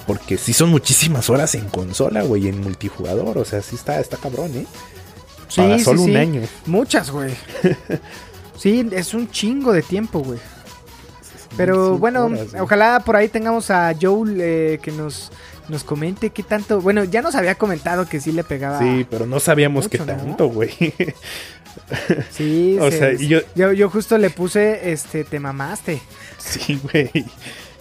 [0.07, 3.37] Porque sí son muchísimas horas en consola, güey, en multijugador.
[3.37, 4.65] O sea, sí está, está cabrón, ¿eh?
[5.49, 6.09] Sí, Para sí, solo sí.
[6.09, 6.41] un año.
[6.65, 7.35] Muchas, güey.
[8.57, 10.39] sí, es un chingo de tiempo, güey.
[11.57, 15.31] Pero bueno, horas, ojalá por ahí tengamos a Joel eh, que nos,
[15.69, 16.81] nos comente qué tanto.
[16.81, 18.79] Bueno, ya nos había comentado que sí le pegaba.
[18.79, 20.05] Sí, pero no sabíamos Mucho, qué ¿no?
[20.17, 20.71] tanto, güey.
[22.31, 26.01] Sí, O se- sea, yo- yo, yo justo le puse, este, te mamaste.
[26.37, 27.09] sí, güey.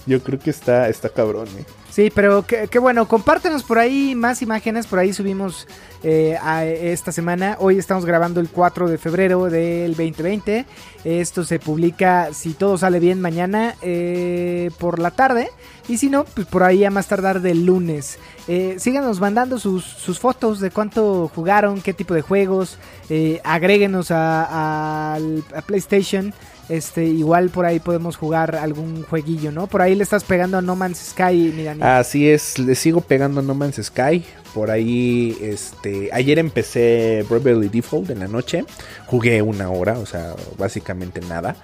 [0.07, 1.65] Yo creo que está, está cabrón, eh.
[1.99, 5.67] Sí, pero qué, bueno, compártenos por ahí más imágenes, por ahí subimos
[6.05, 7.57] eh, a esta semana.
[7.59, 10.65] Hoy estamos grabando el 4 de febrero del 2020.
[11.03, 15.51] Esto se publica, si todo sale bien, mañana eh, por la tarde.
[15.89, 18.21] Y si no, pues por ahí a más tardar del lunes.
[18.47, 19.85] Eh, síganos mandando sus,
[20.21, 22.79] fotos de cuánto jugaron, qué tipo de juegos.
[23.11, 26.33] Eh, agréguenos a, al- a PlayStation.
[26.69, 29.67] Este, igual por ahí podemos jugar algún jueguillo, ¿no?
[29.69, 31.99] Por ahí le estás pegando a No Man's Sky, mira.
[31.99, 34.25] Así es, le sigo pegando a No Man's Sky.
[34.53, 38.65] Por ahí, este, ayer empecé Bravely Default en la noche.
[39.07, 41.57] Jugué una hora, o sea, básicamente nada.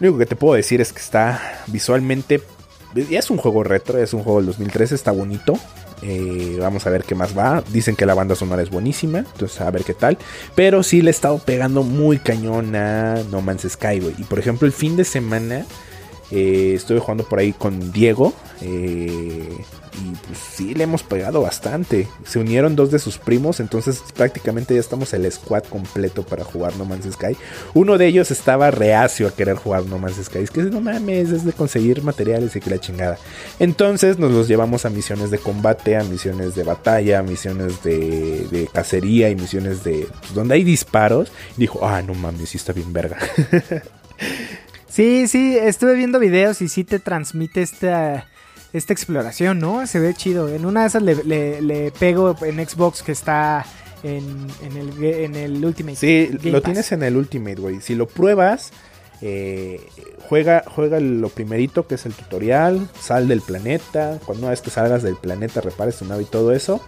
[0.00, 2.40] Lo único que te puedo decir es que está visualmente,
[2.94, 5.58] es un juego retro, es un juego del 2013, está bonito.
[6.06, 7.64] Eh, vamos a ver qué más va.
[7.72, 10.18] Dicen que la banda sonora es buenísima, entonces a ver qué tal.
[10.54, 14.14] Pero sí le he estado pegando muy cañón a No Man's Sky.
[14.18, 15.64] Y por ejemplo, el fin de semana
[16.34, 18.34] eh, estuve jugando por ahí con Diego.
[18.60, 19.56] eh,
[19.96, 22.08] y pues sí, le hemos pegado bastante.
[22.26, 26.76] Se unieron dos de sus primos, entonces prácticamente ya estamos el squad completo para jugar
[26.76, 27.36] No Man's Sky.
[27.74, 30.38] Uno de ellos estaba reacio a querer jugar No Man's Sky.
[30.38, 33.18] Es que no mames, es de conseguir materiales y que la chingada.
[33.60, 38.68] Entonces nos los llevamos a misiones de combate, a misiones de batalla, a misiones de,
[38.72, 40.08] cacería y misiones de...
[40.20, 41.30] pues, donde hay disparos.
[41.56, 43.18] Y dijo, ah, no mames, sí está bien verga.
[44.94, 48.28] Sí, sí, estuve viendo videos y sí te transmite esta,
[48.72, 49.86] esta exploración, ¿no?
[49.88, 50.48] Se ve chido.
[50.48, 53.66] En una de esas le, le- le pego en Xbox que está
[54.04, 55.96] en, en el, en el Ultimate.
[55.96, 56.64] Sí, Game lo Pass.
[56.72, 57.80] tienes en el Ultimate, güey.
[57.80, 58.70] Si lo pruebas,
[59.20, 59.80] eh,
[60.28, 64.20] juega, juega lo primerito que es el tutorial, sal del planeta.
[64.24, 66.80] Cuando una vez que salgas del planeta, repares tu nave y todo eso,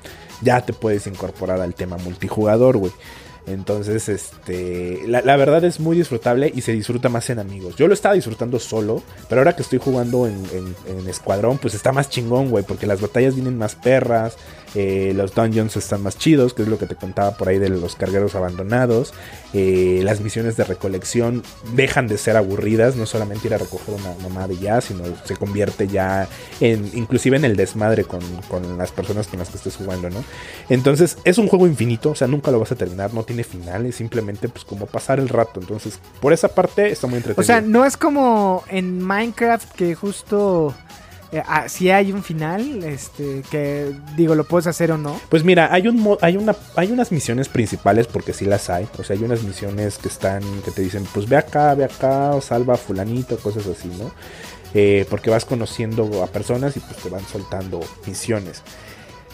[0.42, 2.92] ya te puedes incorporar al tema multijugador, güey.
[3.46, 7.76] Entonces, este, la, la verdad es muy disfrutable y se disfruta más en amigos.
[7.76, 11.74] Yo lo estaba disfrutando solo, pero ahora que estoy jugando en, en- en escuadrón, pues
[11.74, 14.36] está más chingón, güey, porque las batallas vienen más perras,
[14.78, 17.70] eh, los dungeons están más chidos, que es lo que te contaba por ahí de
[17.70, 19.14] los cargueros abandonados.
[19.54, 24.14] eh, las misiones de recolección dejan de ser aburridas, no solamente ir a recoger una
[24.22, 26.28] mamada y ya, sino se convierte ya
[26.60, 30.22] en, inclusive en el desmadre con, con las personas con las que estés jugando, ¿no?
[30.68, 33.86] Entonces, es un juego infinito, o sea, nunca lo vas a terminar, no tiene final,
[33.86, 35.58] es simplemente pues como pasar el rato.
[35.60, 37.40] Entonces, por esa parte está muy entretenido.
[37.40, 40.74] O sea, no es como en Minecraft que justo
[41.32, 45.20] eh, ah, si hay un final, este, que digo, lo puedes hacer o no.
[45.28, 49.02] Pues mira, hay un hay una hay unas misiones principales porque sí las hay, o
[49.02, 52.40] sea, hay unas misiones que están que te dicen, pues ve acá, ve acá, o
[52.40, 54.12] salva a fulanito, cosas así, ¿no?
[54.74, 58.62] Eh, porque vas conociendo a personas y pues te van soltando misiones.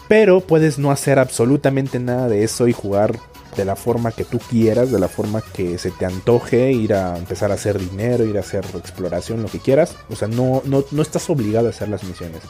[0.08, 3.18] Pero puedes no hacer absolutamente nada de eso y jugar
[3.56, 7.16] de la forma que tú quieras, de la forma que se te antoje, ir a
[7.18, 9.96] empezar a hacer dinero, ir a hacer exploración, lo que quieras.
[10.10, 12.40] O sea, no, no, no estás obligado a hacer las misiones.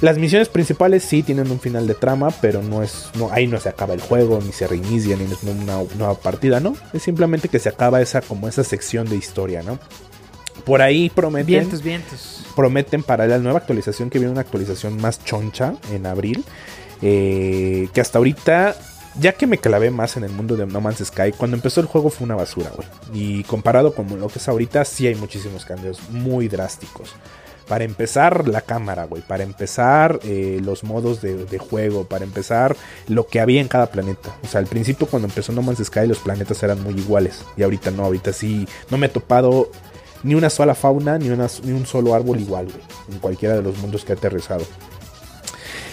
[0.00, 3.10] Las misiones principales sí tienen un final de trama, pero no es.
[3.18, 6.60] No, ahí no se acaba el juego, ni se reinicia, ni es una nueva partida,
[6.60, 6.76] ¿no?
[6.92, 9.78] Es simplemente que se acaba esa, como esa sección de historia, ¿no?
[10.64, 12.44] Por ahí prometen Vientos, vientos.
[12.54, 16.44] prometen para la nueva actualización que viene una actualización más choncha en abril.
[17.04, 18.76] eh, que hasta ahorita,
[19.18, 21.86] ya que me clavé más en el mundo de No Man's Sky, cuando empezó el
[21.86, 22.88] juego fue una basura, güey.
[23.12, 27.14] Y comparado con lo que es ahorita, sí hay muchísimos cambios muy drásticos.
[27.68, 29.22] Para empezar, la cámara, güey.
[29.22, 32.04] Para empezar, eh, los modos de, juego.
[32.04, 32.76] Para empezar,
[33.08, 34.34] lo que había en cada planeta.
[34.42, 37.44] O sea, al principio, cuando empezó No Man's Sky, los planetas eran muy iguales.
[37.56, 38.66] Y ahorita no, ahorita sí.
[38.90, 39.70] No me he topado
[40.22, 42.82] ni una sola fauna, ni, ni un solo árbol igual, güey.
[43.10, 44.64] En cualquiera de los mundos que he aterrizado.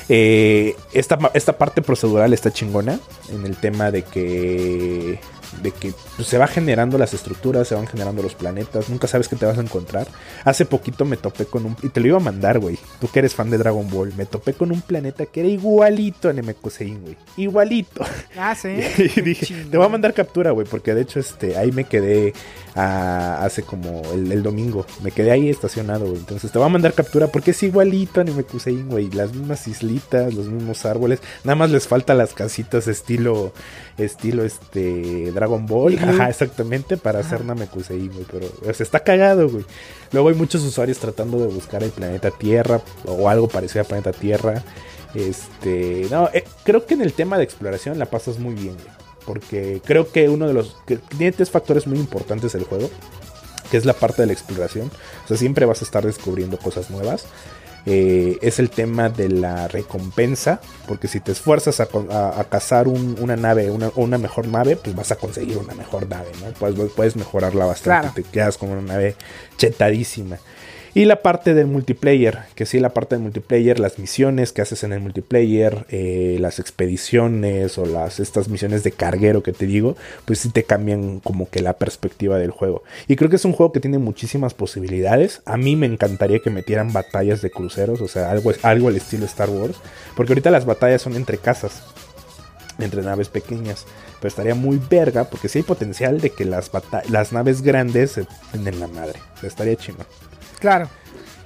[0.10, 3.00] Eh, esta, esta parte procedural está chingona
[3.32, 5.19] en el tema de que
[5.62, 9.27] de que pues, se va generando las estructuras, se van generando los planetas, nunca sabes
[9.27, 10.07] qué te vas a encontrar.
[10.43, 12.77] Hace poquito me topé con un y te lo iba a mandar, güey.
[12.99, 16.29] Tú que eres fan de Dragon Ball, me topé con un planeta que era igualito
[16.29, 17.17] a Nemekusein, güey.
[17.38, 18.05] Igualito.
[18.38, 18.79] Ah, sí.
[19.15, 22.33] y dije, te voy a mandar captura, güey, porque de hecho este ahí me quedé
[22.75, 24.85] ah, hace como el, el domingo.
[25.03, 26.17] Me quedé ahí estacionado, güey.
[26.17, 29.09] Entonces te voy a mandar captura porque es igualito a Nemekusein, güey.
[29.09, 31.19] Las mismas islitas, los mismos árboles.
[31.43, 33.53] Nada más les falta las casitas estilo
[34.05, 35.97] estilo este Dragon Ball.
[35.99, 38.25] Ajá, exactamente, para hacer Namekusein, güey.
[38.31, 39.65] Pero o sea, está cagado, güey.
[40.12, 44.12] Luego hay muchos usuarios tratando de buscar el planeta Tierra o algo parecido al planeta
[44.12, 44.63] Tierra.
[45.15, 48.99] Este, no, eh, creo que en el tema de exploración la pasas muy bien, güey.
[49.25, 52.89] Porque creo que uno de los que tiene tres factores muy importantes el juego,
[53.69, 54.89] que es la parte de la exploración.
[55.25, 57.25] O sea, siempre vas a estar descubriendo cosas nuevas.
[57.85, 62.43] Eh, es el tema de la recompensa, porque si te esfuerzas a, con- a- a
[62.43, 66.07] cazar un- una nave, una, o una mejor nave, pues vas a conseguir una mejor
[66.07, 66.51] nave, ¿no?
[66.51, 68.13] Puedes, puedes mejorarla bastante, Claro.
[68.15, 69.15] te quedas con una nave
[69.57, 70.37] chetadísima.
[70.93, 74.84] Y la parte del multiplayer, que sí, la parte del multiplayer, las misiones que haces
[74.84, 79.95] en el multiplayer, eh, las expediciones o las estas misiones de carguero que te digo,
[80.25, 82.84] pues sí te cambian como que la perspectiva del juego.
[83.08, 85.41] Y creo que es un juego que tiene muchísimas posibilidades.
[85.45, 89.25] A mí me encantaría que metieran batallas de cruceros, o sea, algo, algo al estilo
[89.25, 89.78] Star Wars,
[90.15, 91.84] porque ahorita las batallas son entre casas
[92.80, 93.86] entre naves pequeñas.
[94.19, 96.71] Pero estaría muy verga porque sí hay potencial de que las,
[97.10, 99.19] las naves grandes se den en la madre.
[99.36, 99.99] O sea, estaría chino.
[100.60, 100.89] Claro.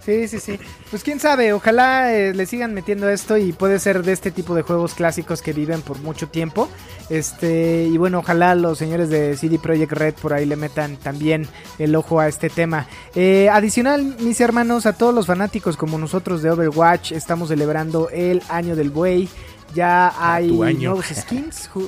[0.05, 0.59] Sí, sí, sí.
[0.89, 4.53] Pues quién sabe, ojalá eh, le sigan metiendo esto y puede ser de este tipo
[4.53, 6.67] de juegos clásicos que viven por mucho tiempo.
[7.09, 11.47] Este, y bueno, ojalá los señores de CD Projekt Red por ahí le metan también
[11.79, 12.85] el ojo a este tema.
[13.15, 18.41] Eh, adicional, mis hermanos, a todos los fanáticos como nosotros de Overwatch, estamos celebrando el
[18.49, 19.29] año del buey.
[19.73, 21.69] Ya hay nuevos skins.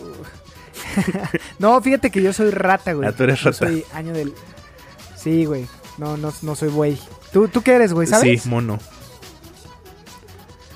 [1.59, 3.07] No, fíjate que yo soy rata, güey.
[3.07, 3.67] Ah, tú eres Yo rata.
[3.67, 4.33] soy año del.
[5.17, 5.67] Sí, güey.
[5.97, 6.99] No, no, no soy güey.
[7.31, 8.07] ¿Tú, ¿Tú qué eres, güey?
[8.07, 8.43] ¿Sabes?
[8.43, 8.79] Sí, mono.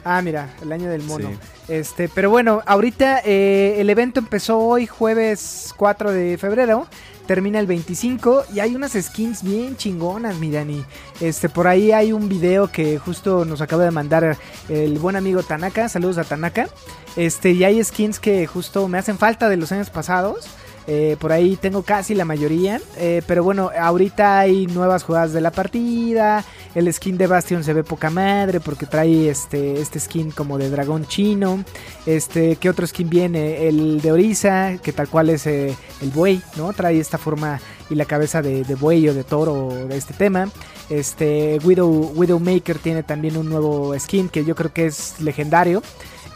[0.04, 1.30] Ah, mira, el año del mono.
[1.30, 1.38] Sí.
[1.70, 6.88] Este, pero bueno, ahorita eh, el evento empezó hoy, jueves 4 de febrero.
[7.28, 10.84] Termina el 25 y hay unas skins bien chingonas, mi Dani.
[11.22, 14.36] Este, por ahí hay un video que justo nos acaba de mandar
[14.68, 15.90] el buen amigo Tanaka.
[15.90, 16.70] Saludos a Tanaka.
[17.16, 20.48] Este, y hay skins que justo me hacen falta de los años pasados.
[20.92, 22.82] Eh, por ahí tengo casi la mayoría.
[22.98, 26.44] eh, pero bueno, ahorita hay nuevas jugadas de la partida.
[26.74, 30.72] El skin de Bastion se ve poca madre porque trae este, este skin como de
[30.72, 31.64] dragón chino.
[32.08, 33.68] Este, ¿qué otro skin viene?
[33.68, 36.74] El de Orisa, que tal cual es eh, el buey, ¿no?
[36.74, 37.60] Trae esta forma
[37.92, 40.50] y la cabeza de, de buey o de toro de este tema.
[40.90, 45.84] Este, Widow, Widowmaker tiene también un nuevo skin que yo creo que es legendario.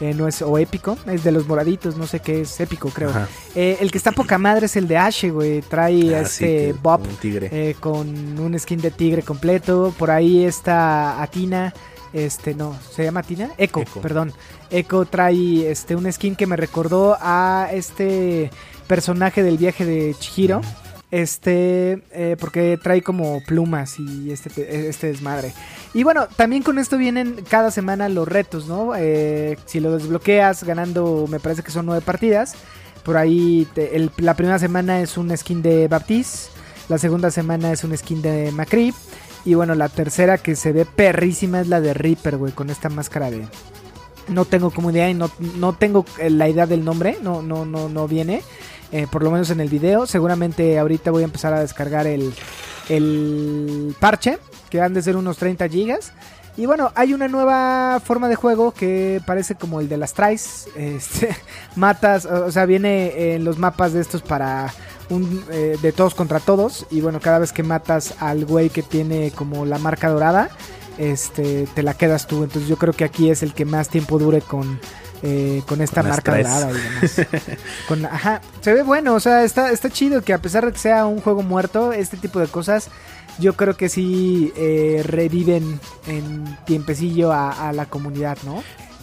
[0.00, 3.10] Eh, no es o épico, es de los moraditos, no sé qué es épico, creo.
[3.54, 5.62] Eh, el que está poca madre es el de Ashe, güey.
[5.62, 7.48] Trae Ah, este Bob Un tigre.
[7.52, 9.94] eh, con un skin de tigre completo.
[9.98, 11.72] Por ahí está Atina.
[12.12, 13.50] Este, no, ¿se llama Atina?
[13.58, 14.00] Echo, Echo.
[14.00, 14.32] perdón.
[14.70, 18.50] Echo trae este, un skin que me recordó a este
[18.86, 20.60] personaje del viaje de Chihiro.
[21.14, 25.54] Este, eh, porque trae como plumas y este, este desmadre.
[25.92, 28.96] Y bueno, también con esto vienen cada semana los retos, ¿no?
[28.96, 32.56] Eh, si lo desbloqueas ganando, me parece que son nueve partidas,
[33.04, 33.68] Por ahí
[34.16, 36.50] la primera semana es un skin de Baptiste.
[36.88, 38.92] La segunda semana es un skin de Macri.
[39.44, 42.88] Y bueno, la tercera que se ve perrísima es la de Reaper, güey, con esta
[42.88, 43.46] máscara de...
[44.26, 47.64] No tengo como idea y no, no tengo eh, la idea del nombre, no, no,
[47.64, 48.42] no, no viene.
[48.94, 50.06] Eh, por lo menos en el video.
[50.06, 52.32] Seguramente ahorita voy a empezar a descargar el,
[52.88, 54.38] el parche,
[54.70, 56.12] que han de ser unos 30 gigas.
[56.56, 60.68] Y bueno, hay una nueva forma de juego que parece como el de las tries.
[60.76, 61.34] Este,
[61.74, 64.72] matas, o sea, viene en los mapas de estos para
[65.10, 66.86] un eh, de todos contra todos.
[66.92, 70.50] Y bueno, cada vez que matas al güey que tiene como la marca dorada,
[70.98, 72.44] este, te la quedas tú.
[72.44, 74.78] Entonces yo creo que aquí es el que más tiempo dure con,
[75.24, 77.20] eh, con esta Con marca dorada y demás.
[77.88, 80.78] Con- ajá, se ve bueno, o sea, está, está chido que a pesar de que
[80.78, 82.88] sea un juego muerto, este tipo de cosas
[83.38, 88.62] yo creo que sí eh, reviven en tiempecillo a, a la comunidad, ¿no?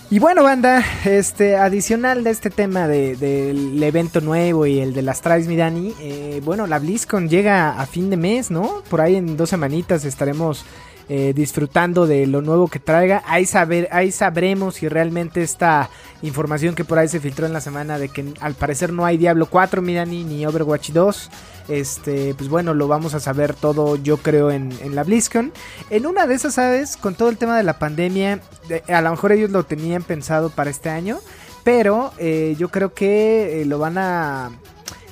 [0.09, 5.01] Y bueno, banda, este, adicional de este tema de- del evento nuevo y el de
[5.01, 8.84] las Tries Midani, eh, bueno, la BlizzCon llega a fin de mes, ¿no?
[8.89, 10.65] Por ahí en dos semanitas estaremos
[11.14, 13.22] eh, disfrutando de lo nuevo que traiga.
[13.28, 15.89] Ahí, saber, ahí sabremos si realmente esta
[16.22, 19.18] información que por ahí se filtró en la semana de que al parecer no hay
[19.18, 21.30] Diablo 4, Midani, ni Overwatch 2.
[21.68, 25.51] Este, pues bueno, lo vamos a saber todo, yo creo, en, en la BlizzCon.
[25.89, 26.95] En una de esas, ¿sabes?
[26.95, 28.39] Con todo el tema de la pandemia,
[28.70, 31.20] de- a lo mejor ellos lo tenían pensado para este año,
[31.66, 34.51] pero eh, yo creo que eh, lo van a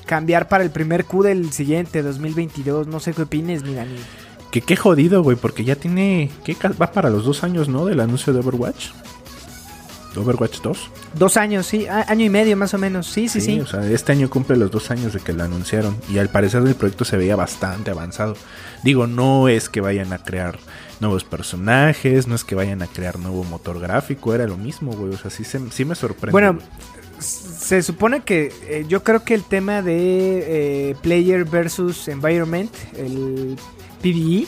[0.06, 2.88] cambiar para el primer Q del siguiente, 2022.
[2.88, 3.98] No sé qué opines, mi Dani.
[4.52, 6.30] Que qué jodido, güey, porque ya tiene.
[6.44, 7.86] ¿qué va para los dos años, ¿no?
[7.86, 8.88] Del anuncio de Overwatch.
[10.16, 10.90] Overwatch 2.
[11.18, 13.08] Dos años, sí, año y medio más o menos.
[13.08, 13.60] Sí, sí, sí.
[13.60, 15.96] O sea, este año cumple los dos años de que lo anunciaron.
[16.12, 18.36] Y al parecer el proyecto se veía bastante avanzado.
[18.84, 20.58] Digo, no es que vayan a crear
[21.00, 25.14] nuevos personajes, no es que vayan a crear nuevo motor gráfico, era lo mismo, güey.
[25.14, 26.32] O sea, sí, se- sí me sorprende.
[26.32, 26.66] Bueno, güey.
[27.20, 33.58] se supone que eh, yo creo que el tema de eh, player versus environment, el
[34.02, 34.48] PvE,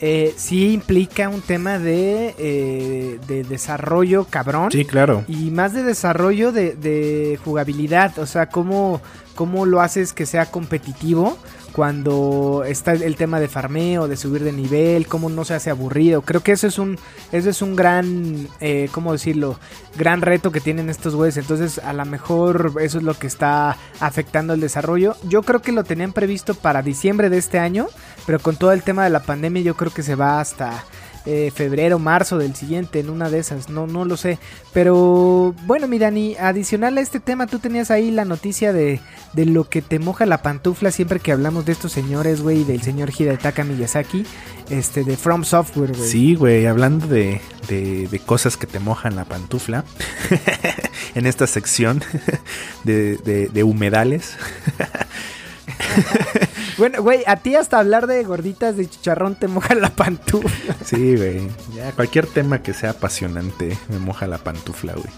[0.00, 4.70] eh, sí implica un tema de, eh, de desarrollo cabrón.
[4.70, 5.24] sí, claro.
[5.26, 9.00] Y más de desarrollo de, de jugabilidad, o sea, cómo,
[9.34, 11.36] cómo lo haces que sea competitivo
[11.72, 16.22] cuando está el tema de farmeo, de subir de nivel, cómo no se hace aburrido.
[16.22, 16.98] Creo que eso es un,
[17.32, 19.58] eso es un gran, eh, ¿cómo decirlo?
[19.96, 21.36] Gran reto que tienen estos güeyes.
[21.36, 25.16] Entonces, a lo mejor eso es lo que está afectando el desarrollo.
[25.24, 27.88] Yo creo que lo tenían previsto para diciembre de este año,
[28.26, 30.84] pero con todo el tema de la pandemia yo creo que se va hasta
[31.30, 34.38] eh, febrero, marzo del siguiente, en una de esas, no, no lo sé.
[34.72, 39.00] Pero bueno, mi Dani, adicional a este tema, tú tenías ahí la noticia de,
[39.34, 42.80] de lo que te moja la pantufla siempre que hablamos de estos señores, güey, del
[42.80, 44.24] señor Hidetaka Miyazaki,
[44.70, 46.08] este, de From Software, güey.
[46.08, 49.84] Sí, güey, hablando de, de- de cosas que te mojan la pantufla,
[51.14, 52.02] en esta sección
[52.84, 54.34] de, de- de humedales,
[56.78, 60.76] Bueno, güey, a ti hasta hablar de gorditas de chicharrón te moja la pantufla.
[60.84, 65.08] sí, güey, ya cualquier tema que sea apasionante me moja la pantufla, güey.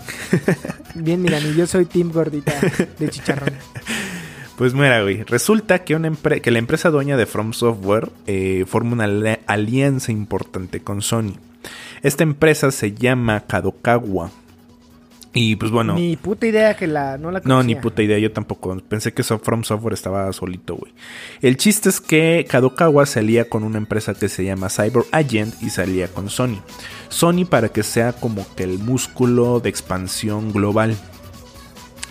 [0.95, 2.55] Bien, mi Dani, yo soy Team Gordita
[2.99, 3.53] de chicharrón.
[4.57, 6.11] Pues mira, güey, resulta que, una
[6.43, 11.35] que la empresa dueña de From Software eh, forma una alianza importante con Sony.
[12.03, 14.31] Esta empresa se llama Kadokawa.
[15.33, 18.33] Y pues bueno, Ni puta idea que la, no la no, ni puta idea, yo
[18.33, 18.77] tampoco.
[18.89, 20.93] Pensé que From Software estaba solito, güey.
[21.41, 25.71] El chiste es que Kadokawa salía con una empresa que se llama Cyber Agent y
[25.71, 26.61] salía con Sony.
[27.11, 30.97] Sony para que sea como que el músculo de expansión global.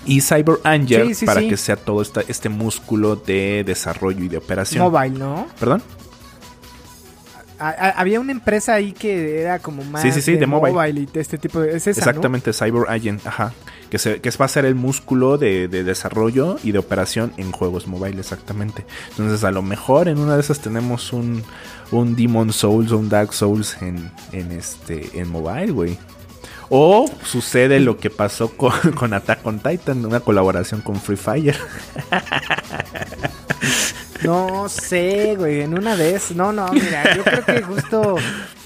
[0.06, 1.50] Y Cyber Angel Sí, sí, para sí.
[1.50, 4.82] que sea todo esta- este músculo de desarrollo y de operación.
[4.90, 5.46] Mobile, ¿no?
[5.60, 5.84] ¿Perdón?
[7.60, 11.02] A- a- había una empresa ahí que era como más Sí, sí, sí, de mobile.
[11.02, 11.76] y de este tipo de...
[11.76, 12.10] Es esa, ¿no?
[12.10, 13.54] Exactamente, Cyber Agent, ajá.
[13.90, 17.52] Que, se, que va a ser el músculo de, de desarrollo y de operación en
[17.52, 18.86] juegos mobile, exactamente.
[19.12, 21.44] Entonces, a lo mejor en una de esas tenemos un,
[21.92, 25.98] un Demon Souls o un Dark Souls en, en, este, en mobile, güey.
[26.70, 28.50] O sucede lo que pasó
[28.96, 31.58] con, Attack on Titan, una colaboración con Free Fire.
[34.24, 36.36] No sé, güey, en una esas.
[36.36, 38.18] No, no, mira, yo creo que justo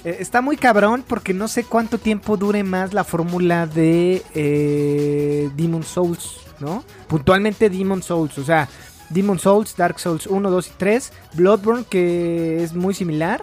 [0.04, 5.50] eh, está muy cabrón porque no sé cuánto tiempo dure más la fórmula de eh,
[5.56, 6.84] Demon Souls, ¿no?
[7.08, 8.68] Puntualmente Demon Souls, o sea,
[9.10, 13.42] Demon Souls, Dark Souls 1, 2 y 3, Bloodborne que es muy similar.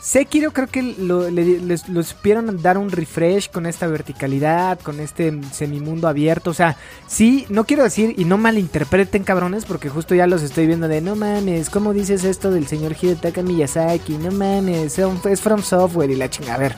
[0.00, 4.98] Sekiro creo que lo, le, les- lo supieron dar un refresh con esta verticalidad, con
[4.98, 6.50] este semimundo abierto.
[6.50, 6.76] O sea,
[7.06, 11.02] sí, no quiero decir y no malinterpreten cabrones porque justo ya los estoy viendo de
[11.02, 14.14] no mames, ¿cómo dices esto del señor Hidetaka Miyazaki?
[14.14, 16.54] No mames, es From Software y la chinga.
[16.54, 16.76] A ver,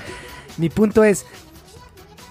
[0.58, 1.24] mi punto es,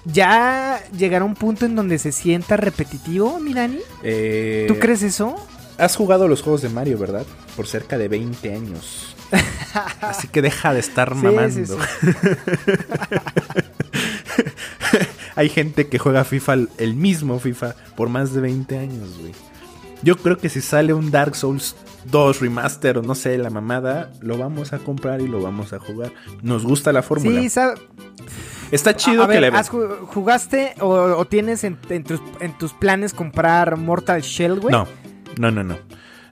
[0.05, 3.79] ya llegará un punto en donde se sienta repetitivo, mi Dani.
[4.03, 5.35] Eh, ¿Tú crees eso?
[5.77, 7.25] Has jugado los juegos de Mario, ¿verdad?
[7.55, 9.10] Por cerca de 20 años.
[10.01, 11.49] Así que deja de estar Sí, mamando.
[11.49, 11.75] sí, sí.
[15.35, 19.31] Hay gente que juega FIFA, el mismo FIFA, por más de 20 años, güey.
[20.03, 21.75] Yo creo que si sale un Dark Souls
[22.05, 25.79] 2 Remaster o no sé, la mamada, lo vamos a comprar y lo vamos a
[25.79, 26.11] jugar.
[26.41, 27.39] Nos gusta la fórmula.
[27.41, 27.49] Sí,
[28.71, 32.21] Está chido a que ver, le ¿has ju- ¿jugaste o, o tienes en, en tus,
[32.39, 34.71] en tus planes comprar Mortal Shell, güey?
[34.71, 34.87] No,
[35.37, 35.77] no, no, no.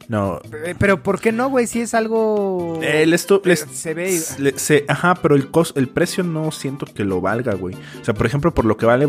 [0.09, 0.41] No.
[0.65, 1.67] Eh, Pero ¿por qué no, güey?
[1.67, 2.79] Si es algo...
[2.81, 4.19] El esto, les- se ve...
[4.39, 7.75] le- se- ajá, pero el cos- el precio no siento que lo valga, güey.
[8.01, 9.07] O sea, por ejemplo, por lo que vale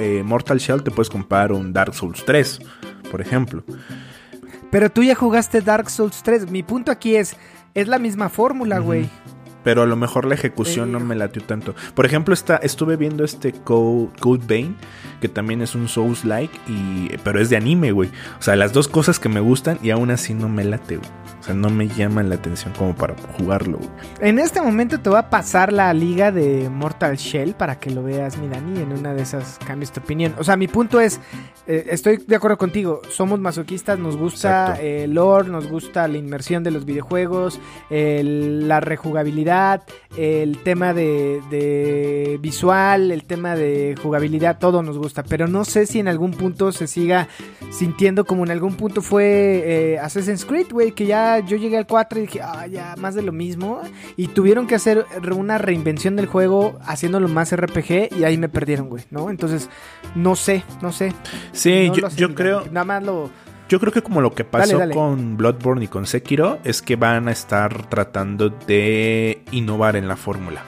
[0.00, 2.58] eh, Mortal Shell, te puedes comprar un Dark Souls 3,
[3.10, 3.62] por ejemplo.
[4.72, 6.50] Pero tú ya jugaste Dark Souls 3.
[6.50, 7.36] Mi punto aquí es,
[7.74, 9.08] es la misma fórmula, güey.
[9.66, 10.92] Pero a lo mejor la ejecución Eh.
[10.92, 11.74] no me latió tanto.
[11.96, 14.76] Por ejemplo, está, estuve viendo este Code, Code Vein,
[15.20, 18.08] que también es un Souls-like, y, pero es de anime, güey.
[18.38, 21.10] O sea, las dos cosas que me gustan y aún así no me late, güey.
[21.40, 23.90] O sea, no me llaman la atención como para jugarlo, güey.
[24.20, 28.04] En este momento te voy a pasar la liga de Mortal Shell para que lo
[28.04, 30.32] veas, mi Dani, en una de esas cambies tu opinión.
[30.38, 31.20] O sea, mi punto es,
[31.66, 36.62] eh, estoy de acuerdo contigo, somos masoquistas, nos gusta el lore, nos gusta la inmersión
[36.62, 37.58] de los videojuegos,
[37.90, 39.55] la rejugabilidad,
[40.16, 45.86] el tema de, de visual, el tema de jugabilidad, todo nos gusta, pero no sé
[45.86, 47.28] si en algún punto se siga
[47.70, 51.86] sintiendo como en algún punto fue eh, Assassin's Creed, güey, que ya yo llegué al
[51.86, 53.80] 4 y dije, ah, ya, más de lo mismo.
[54.16, 55.04] Y tuvieron que hacer
[55.34, 59.30] una reinvención del juego haciéndolo más RPG y ahí me perdieron, güey, ¿no?
[59.30, 59.68] Entonces,
[60.14, 61.12] no sé, no sé.
[61.52, 62.64] Sí, No yo, yo creo...
[62.66, 63.30] Nada más lo...
[63.68, 64.94] Yo creo que como lo que pasó Dale, dale.
[64.94, 70.16] con Bloodborne y con Sekiro es que van a estar tratando de innovar en la
[70.16, 70.62] fórmula.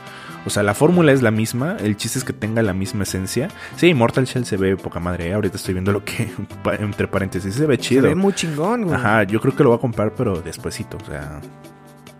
[0.46, 3.48] O sea, la fórmula es la misma, el chiste es que tenga la misma esencia.
[3.76, 5.34] Sí, Mortal Shell se ve poca madre, ¿eh?
[5.34, 6.30] ahorita estoy viendo lo que,
[6.80, 8.02] entre paréntesis, se ve Se chido.
[8.04, 8.94] ve muy chingón, güey.
[8.94, 11.40] Ajá, yo creo que lo voy a comprar, pero despuesito, o sea...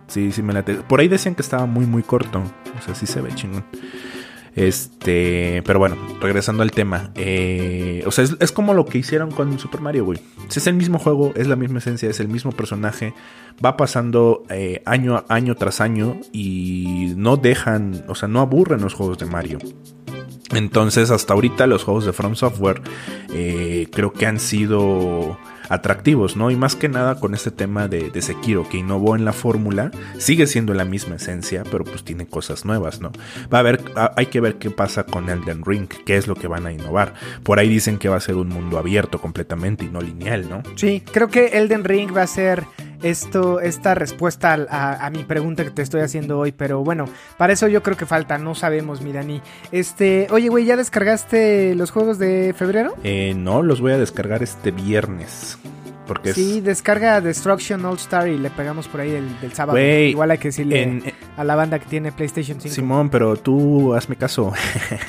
[0.09, 0.75] Sí, sí me late.
[0.77, 2.43] Por ahí decían que estaba muy, muy corto.
[2.79, 3.63] O sea, sí se ve chingón.
[4.59, 7.11] Este, pero bueno, regresando al tema.
[7.15, 10.19] eh, o sea, es, es como lo que hicieron con Super Mario, güey.
[10.55, 13.15] Es el mismo juego, es la misma esencia, es el mismo personaje.
[13.65, 18.95] Va pasando eh, año, año tras año y no dejan, o sea, no aburren los
[18.95, 19.59] juegos de Mario.
[20.51, 22.81] Entonces, hasta ahorita los juegos de From Software
[23.33, 25.39] eh, creo que han sido
[25.69, 26.51] atractivos, ¿no?
[26.51, 29.91] Y más que nada con este tema de, de Sekiro, que innovó en la fórmula,
[30.19, 33.13] sigue siendo la misma esencia, pero pues tiene cosas nuevas, ¿no?
[33.53, 33.63] Va a
[33.97, 36.73] a- hay que ver qué pasa con Elden Ring, qué es lo que van a
[36.73, 37.15] innovar.
[37.43, 40.63] Por ahí dicen que va a ser un mundo abierto completamente y no lineal, ¿no?
[40.77, 42.65] Sí, creo que Elden Ring va a ser
[43.03, 47.53] esto, esta respuesta a, a mi pregunta que te estoy haciendo hoy, pero bueno, para
[47.53, 49.41] eso yo creo que falta, no sabemos, mi Dani.
[49.73, 52.95] Este, oye, güey, ¿ya descargaste los juegos de febrero?
[53.05, 55.59] Eh, no, los voy a descargar este viernes.
[56.09, 56.65] Porque Sí, es...
[56.65, 59.79] descarga Destruction All Star y le pegamos por ahí del, del sábado.
[59.79, 61.03] Igual hay que decirle en-
[61.37, 62.75] a la banda que tiene PlayStation 5.
[62.75, 64.53] Simón, pero tú hazme caso.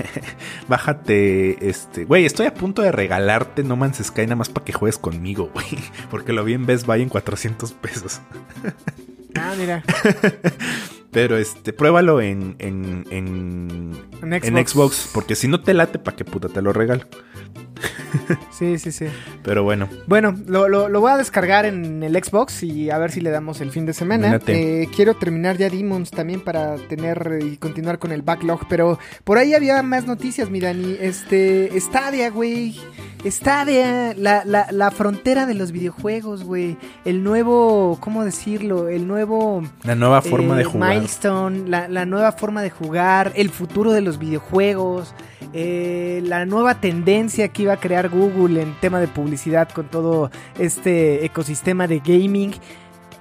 [0.67, 4.73] Bájate, este, güey, estoy a punto de regalarte No Man's Sky nada más para que
[4.73, 5.65] juegues conmigo, güey,
[6.11, 8.21] porque lo vi en Best Buy en 400 pesos.
[9.35, 9.83] Ah, mira.
[11.11, 14.71] Pero este, pruébalo en en, en, En en Xbox.
[14.71, 17.05] Xbox, porque si no te late, ¿para qué puta te lo regalo?
[18.51, 19.05] Sí, sí, sí.
[19.43, 23.11] Pero bueno, Bueno, lo, lo- lo voy a descargar en el Xbox y a ver
[23.11, 24.39] si le damos el fin de semana.
[24.47, 29.37] Eh, quiero terminar ya Demons también para tener y continuar con el backlog, pero por
[29.37, 30.97] ahí había más noticias, mi Dani.
[30.99, 32.77] Este, Stadia, güey.
[33.25, 36.77] Stadia, la, la, la frontera de los videojuegos, güey.
[37.05, 38.89] El nuevo, ¿cómo decirlo?
[38.89, 39.63] El nuevo...
[39.83, 40.95] la nueva forma eh, de jugar.
[40.95, 45.13] Milestone, la, la nueva forma de jugar, el futuro de los videojuegos,
[45.53, 50.31] eh, la nueva tendencia que iba a crear Google en tema de publicidad con todo
[50.57, 52.53] este ecosistema de gaming.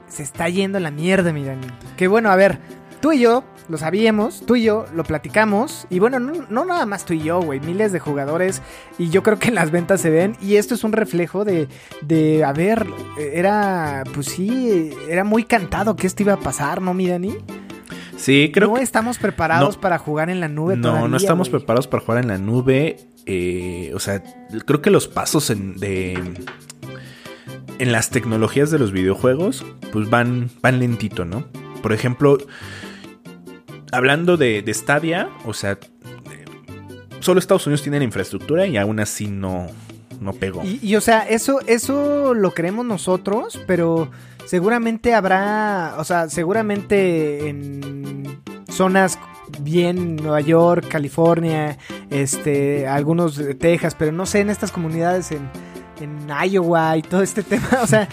[0.08, 1.66] Se está yendo a la mierda, mi Dani.
[1.96, 2.58] Que bueno, a ver,
[3.00, 5.86] tú y yo lo sabíamos, tú y yo lo platicamos.
[5.90, 7.60] Y bueno, no, nada más tú y yo, güey.
[7.60, 8.62] Miles de jugadores.
[8.98, 10.36] Y yo creo que las ventas se ven.
[10.40, 11.68] Y esto es un reflejo de,
[12.02, 12.86] de a ver,
[13.18, 17.36] era, pues sí, era muy cantado que esto iba a pasar, ¿no, mi Dani?
[18.18, 19.80] Sí, creo no que estamos preparados no.
[19.80, 21.60] para jugar en la nube no, todavía, no estamos güey.
[21.60, 22.96] preparados para jugar en la nube.
[23.26, 24.22] eh, o sea,
[24.66, 26.18] creo que los pasos en, de
[27.78, 31.44] en las tecnologías de los videojuegos, pues van, van lentito, ¿no?
[31.80, 32.38] Por ejemplo,
[33.92, 35.78] hablando de, de Stadia, o sea, eh,
[37.20, 39.68] solo Estados Unidos tiene la infraestructura y aún así no,
[40.20, 40.64] no pegó.
[40.64, 44.10] Y, y, o sea, eso, eso lo creemos nosotros, pero
[44.44, 47.97] seguramente habrá, o sea, seguramente en
[48.78, 49.18] zonas
[49.60, 51.78] bien Nueva York, California,
[52.10, 55.50] este, algunos de Texas, pero no sé en estas comunidades en,
[56.00, 57.68] en Iowa y todo este tema.
[57.82, 58.08] O sea,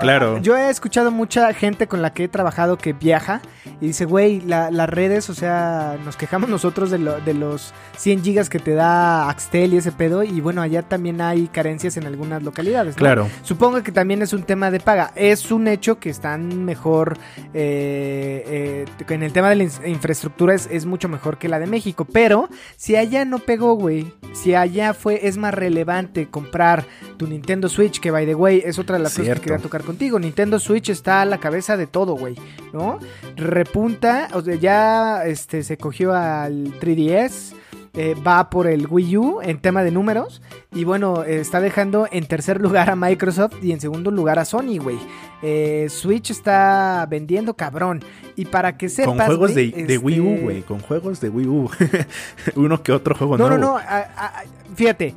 [0.00, 0.38] Claro.
[0.38, 3.40] yo he escuchado mucha gente con la que he trabajado que viaja
[3.80, 7.72] y dice, güey, la- las redes, o sea, nos quejamos nosotros de, lo- de los
[7.96, 10.22] 100 gigas que te da Axtel y ese pedo.
[10.22, 12.94] Y bueno, allá también hay carencias en algunas localidades.
[12.96, 12.98] ¿no?
[13.00, 13.28] Claro.
[13.42, 15.12] Supongo que también es un tema de paga.
[15.14, 17.18] Es un hecho que están mejor.
[17.52, 21.58] eh, eh, en el tema de la in- infraestructura es, es mucho mejor que la
[21.58, 22.04] de México.
[22.04, 24.12] Pero si allá no pegó, güey.
[24.32, 26.84] Si allá fue, es más relevante comprar
[27.16, 29.82] tu Nintendo Switch, que by the way, es otra de las cosas que quería tocar
[29.82, 30.18] contigo.
[30.18, 32.36] Nintendo Switch está a la cabeza de todo, güey.
[32.72, 32.98] ¿No?
[33.36, 37.54] Repunta, o sea, ya este, se cogió al 3DS.
[37.96, 40.42] eh, va por el Wii U en tema de números.
[40.72, 44.44] Y bueno, eh, está dejando en tercer lugar a Microsoft y en segundo lugar a
[44.44, 44.98] Sony, güey.
[45.42, 48.02] Eh, Switch está vendiendo cabrón.
[48.34, 49.14] Y para que sepas.
[49.14, 50.62] Con juegos de, de Wii U, este, güey.
[50.62, 51.70] Con juegos de Wii U.
[52.56, 53.76] Uno que otro juego No, no, no.
[53.76, 53.80] a-
[54.16, 54.42] a-
[54.74, 55.14] fíjate.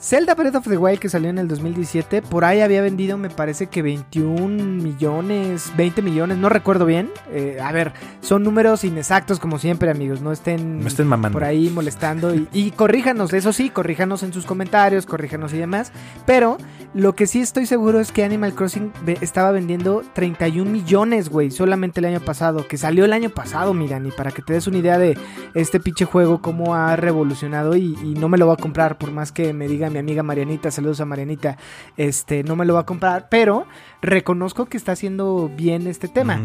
[0.00, 3.28] Zelda Breath of the Wild que salió en el 2017, por ahí había vendido me
[3.28, 4.48] parece que 21
[4.82, 7.10] millones, 20 millones, no recuerdo bien.
[7.30, 7.92] Eh, a ver,
[8.22, 11.34] son números inexactos como siempre amigos, no estén, No estén mamando.
[11.36, 15.92] por ahí molestando y, y corríjanos, eso sí, corríjanos en sus comentarios, corríjanos y demás.
[16.24, 16.56] Pero
[16.94, 22.00] lo que sí estoy seguro es que Animal Crossing estaba vendiendo 31 millones, güey, solamente
[22.00, 24.78] el año pasado, que salió el año pasado, miran, y para que te des una
[24.78, 25.18] idea de
[25.52, 29.10] este pinche juego, cómo ha revolucionado y, y no me lo va a comprar, por
[29.12, 31.56] más que me mi amiga Marianita, saludos a Marianita,
[31.96, 33.66] este, no me lo va a comprar, pero
[34.00, 36.40] reconozco que está haciendo bien este tema.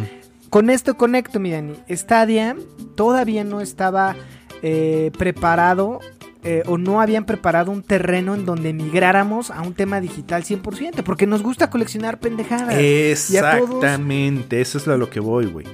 [0.49, 1.73] Con esto conecto, mi Dani.
[1.89, 2.55] Stadia
[2.95, 4.15] todavía no estaba
[4.61, 5.99] eh, preparado
[6.47, 11.01] eh, o no habían preparado un terreno en donde migráramos a un tema digital 100%,
[11.03, 12.75] porque nos gusta coleccionar pendejadas.
[12.77, 15.65] Exactamente, eso es a lo que voy, güey.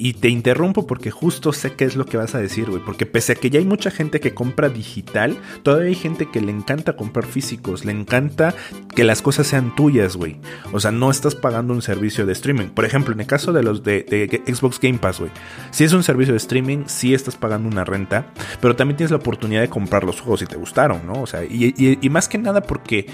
[0.00, 2.80] Y te interrumpo porque justo sé qué es lo que vas a decir, güey.
[2.84, 6.40] Porque pese a que ya hay mucha gente que compra digital, todavía hay gente que
[6.40, 8.54] le encanta comprar físicos, le encanta
[8.94, 10.36] que las cosas sean tuyas, güey.
[10.72, 12.66] O sea, no estás pagando un servicio de streaming.
[12.68, 15.32] Por ejemplo, en el caso de los de, Xbox Game Pass, güey.
[15.72, 18.26] Si es un servicio de streaming, sí estás pagando una renta,
[18.60, 21.14] pero también tienes la oportunidad de comprar los juegos si te gustaron, ¿no?
[21.22, 23.06] O sea, y, y- y más que nada porque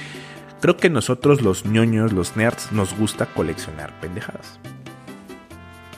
[0.61, 4.59] creo que nosotros los ñoños, los nerds, nos gusta coleccionar pendejadas.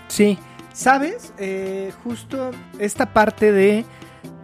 [0.08, 0.38] Sí,
[0.76, 1.32] ¿sabes?
[1.38, 3.84] Eh, justo esta parte de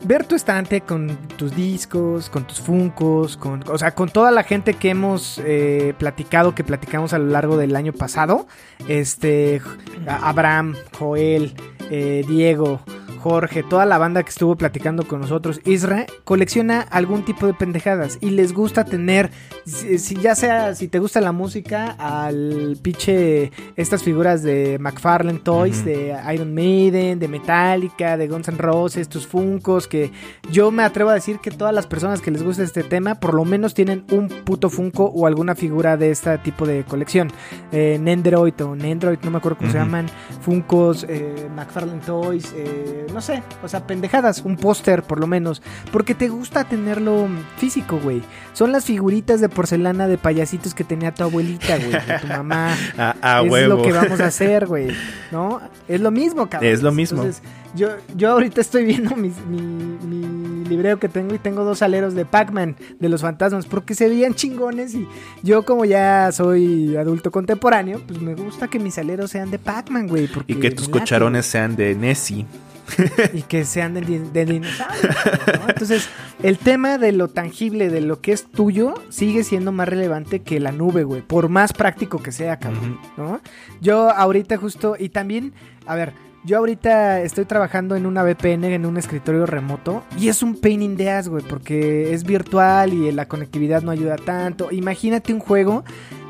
[0.05, 4.43] ver tu estante con tus discos, con tus funcos, con, o sea, con toda la
[4.43, 8.47] gente que hemos eh, platicado, que platicamos a lo largo del año pasado,
[8.89, 9.61] este,
[10.09, 11.55] Abraham, Joel,
[11.91, 12.81] eh, Diego,
[13.23, 18.19] Jorge, toda la banda que estuvo platicando con nosotros, Isra, colecciona algún tipo de pendejadas
[18.21, 19.31] y les gusta tener,
[19.65, 25.39] si, si ya sea, si te gusta la música, al pinche, estas figuras de McFarlane
[25.39, 30.11] Toys, de Iron Maiden, de Metallica, de Guns N' Roses, tus Funcos, que
[30.51, 33.35] yo me atrevo a decir que todas las personas que les gusta este tema, por
[33.35, 37.31] lo menos tienen un puto Funko o alguna figura de este tipo de colección.
[37.71, 40.07] Eh, Nendroid o Nendroid, no me acuerdo cómo se llaman,
[40.41, 45.63] Funcos, eh, McFarlane Toys, eh, no sé, o sea, pendejadas, un póster por lo menos,
[45.93, 48.23] porque te gusta tenerlo físico, güey.
[48.53, 52.75] Son las figuritas de porcelana de payasitos que tenía tu abuelita, güey, de tu mamá.
[52.99, 53.77] A, a es huevo.
[53.77, 54.89] lo que vamos a hacer, güey,
[55.31, 55.61] ¿no?
[55.89, 56.71] Es lo mismo, cabrón.
[56.71, 57.23] Es lo mismo.
[57.23, 57.43] Entonces,
[57.75, 62.15] yo, yo ahorita estoy viendo mis- mi, mi libreo que tengo y tengo dos aleros
[62.15, 65.07] de Pac-Man, de los fantasmas, porque se veían chingones y
[65.43, 70.07] yo como ya soy adulto contemporáneo, pues me gusta que mis aleros sean de Pac-Man,
[70.09, 70.29] güey.
[70.47, 72.47] Y que tus late, cocharones sean de Nessie.
[73.33, 75.17] y que sean de, de dinosaurios.
[75.61, 75.69] ¿no?
[75.69, 76.09] Entonces,
[76.43, 80.61] el tema de lo tangible, de lo que es tuyo, sigue siendo más relevante que
[80.61, 81.23] la nube, güey.
[81.23, 82.99] Por más práctico que sea, cabrón.
[83.17, 83.41] ¿no?
[83.81, 85.53] Yo ahorita justo, y también,
[85.87, 86.13] a ver,
[86.45, 90.83] yo ahorita estoy trabajando en una VPN, en un escritorio remoto, y es un pain
[90.83, 94.73] in the ass, güey, porque es virtual y la conectividad no ayuda tanto.
[94.73, 95.85] Imagínate un juego,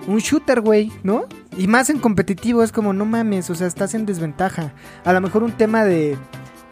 [0.07, 1.25] un shooter, güey, ¿no?
[1.57, 4.73] Y más en competitivo, es como, no mames, o sea, estás en desventaja.
[5.05, 6.17] A lo mejor un tema de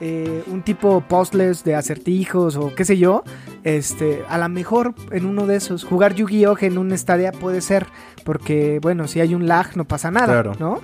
[0.00, 3.22] eh, un tipo puzzles de acertijos o qué sé yo,
[3.64, 6.56] este, a lo mejor en uno de esos, jugar Yu-Gi-Oh!
[6.60, 7.86] en un estadio puede ser,
[8.24, 10.52] porque bueno, si hay un lag no pasa nada, Claro.
[10.58, 10.80] ¿no?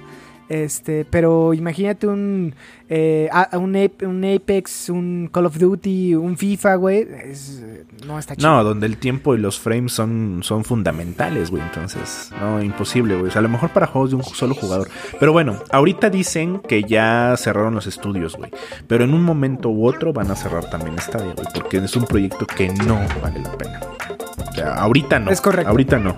[0.49, 2.55] Este, pero imagínate un,
[2.89, 3.75] eh, un,
[4.07, 7.65] un Apex, un Call of Duty, un FIFA, güey, es-
[8.07, 8.49] no está chido.
[8.49, 11.63] No, donde el tiempo y los frames son, son fundamentales, güey.
[11.65, 13.27] Entonces, no, imposible, güey.
[13.29, 14.89] O sea, a lo mejor para juegos de un solo jugador.
[15.19, 18.53] Pero bueno, ahorita dicen que ya cerraron los estudios, güey.
[18.87, 21.49] Pero en un momento u otro van a cerrar también Stadia, güey.
[21.55, 23.81] Porque es un proyecto que no vale la pena.
[24.49, 25.31] O sea, ahorita no.
[25.33, 25.71] Es correcto.
[25.71, 26.15] Ahorita no.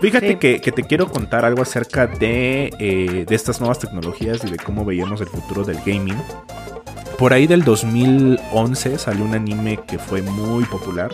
[0.00, 0.36] Fíjate Sí.
[0.36, 4.56] que, que te quiero contar algo acerca de, eh, de estas nuevas tecnologías y de
[4.56, 6.16] cómo veíamos el futuro del gaming.
[7.18, 11.12] Por ahí del 2011 salió un anime que fue muy popular.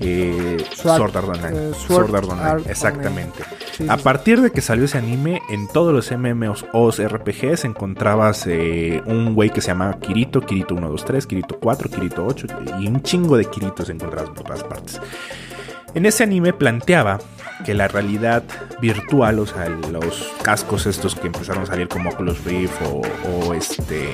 [0.00, 1.56] Eh, Sword- Sword Art Online.
[1.70, 3.44] eh, Sword Sword Art Online, Art exactamente.
[3.76, 8.44] Sí, A sí, partir de que salió ese anime, en todos los MMOs RPGs encontrabas
[8.48, 12.46] eh, un güey que se llamaba Kirito, Kirito 1, 2, 3, Kirito 4, Kirito 8
[12.80, 15.00] y un chingo de Kiritos encontrabas por todas partes.
[15.94, 17.18] En ese anime planteaba
[17.66, 18.44] que la realidad
[18.80, 23.54] virtual, o sea, los cascos estos que empezaron a salir como Oculus Rift o, o
[23.54, 24.08] este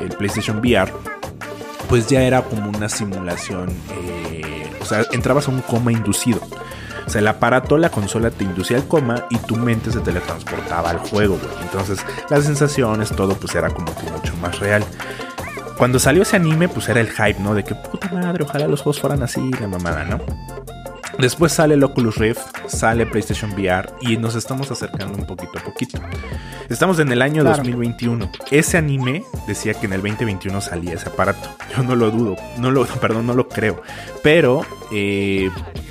[0.00, 0.92] el PlayStation VR,
[1.88, 6.40] pues ya era como una simulación, eh, o sea, entrabas a un coma inducido.
[7.04, 10.90] O sea, el aparato, la consola te inducía al coma y tu mente se teletransportaba
[10.90, 11.64] al juego, güey.
[11.64, 11.98] Entonces,
[12.30, 14.84] las sensaciones, todo, pues era como que mucho más real.
[15.76, 17.54] Cuando salió ese anime, pues era el hype, ¿no?
[17.54, 20.20] De que puta madre, ojalá los juegos fueran así, la mamada, ¿no?
[21.22, 25.62] Después sale el Oculus Rift, sale PlayStation VR y nos estamos acercando un poquito a
[25.62, 26.00] poquito.
[26.68, 27.58] Estamos en el año Claro.
[27.58, 28.28] 2021.
[28.50, 31.48] Ese anime decía que en el 2021 salía ese aparato.
[31.76, 33.82] Yo no lo dudo, no lo, perdón, no lo creo.
[34.22, 34.62] Pero,
[34.92, 35.50] eh,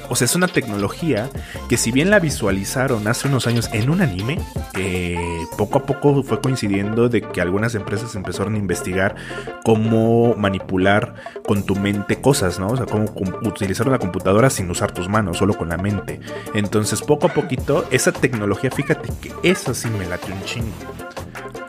[0.10, 1.30] o sea, es una tecnología
[1.70, 4.40] que si bien la visualizaron hace unos años en un anime,
[4.78, 9.16] eh, poco a poco fue coincidiendo de que algunas empresas empezaron a investigar
[9.64, 11.16] cómo manipular
[11.46, 12.68] con tu mente cosas, ¿no?
[12.68, 13.06] O sea, cómo
[13.44, 16.20] utilizar una computadora sin usar tus manos, solo con la mente.
[16.54, 20.76] Entonces, poco a poquito, esa tecnología, fíjate que eso sí me late un chingo.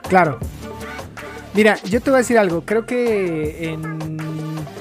[0.08, 0.38] Claro.
[1.54, 2.62] Mira, yo te voy a decir algo.
[2.62, 3.98] Creo que en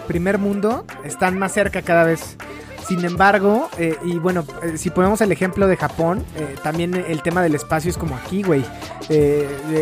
[0.07, 2.37] primer mundo están más cerca cada vez.
[2.87, 7.21] Sin embargo, eh, y bueno, eh, si ponemos el ejemplo de Japón, eh, también el
[7.21, 8.65] tema del espacio es como aquí, güey.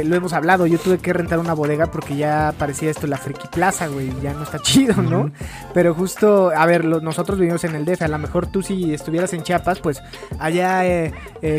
[0.05, 3.47] Lo hemos hablado, yo tuve que rentar una bodega porque ya parecía esto la Friki
[3.47, 4.11] Plaza, güey.
[4.21, 5.29] Ya no está chido, ¿no?
[5.73, 8.01] Pero justo, a ver, lo- nosotros vivimos en el DF.
[8.03, 10.01] A lo mejor tú si estuvieras en Chiapas, pues
[10.39, 10.81] allá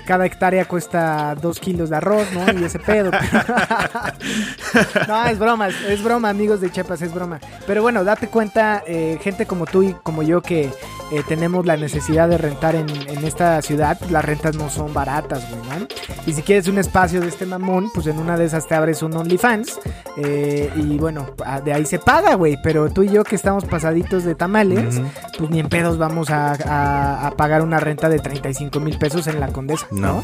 [0.06, 2.60] cada hectárea cuesta dos kilos de arroz, ¿no?
[2.60, 3.10] Y ese pedo.
[5.08, 7.40] no, es broma, es, es broma, amigos de Chiapas, es broma.
[7.66, 10.70] Pero bueno, date cuenta, eh, gente como tú y como yo que
[11.12, 15.42] eh, tenemos la necesidad de rentar en, en esta ciudad, las rentas no son baratas,
[15.50, 15.86] güey, ¿no?
[16.26, 19.02] Y si quieres un espacio de este mamón, pues en una de esas te abres
[19.02, 19.78] un OnlyFans.
[20.16, 22.58] eh, y bueno, a- de ahí se paga, güey.
[22.62, 25.00] Pero tú y yo que estamos pasaditos de tamales,
[25.38, 29.26] pues ni en pedos vamos a, a- a pagar una renta de 35 mil pesos
[29.28, 30.22] en la Condesa, ¿no?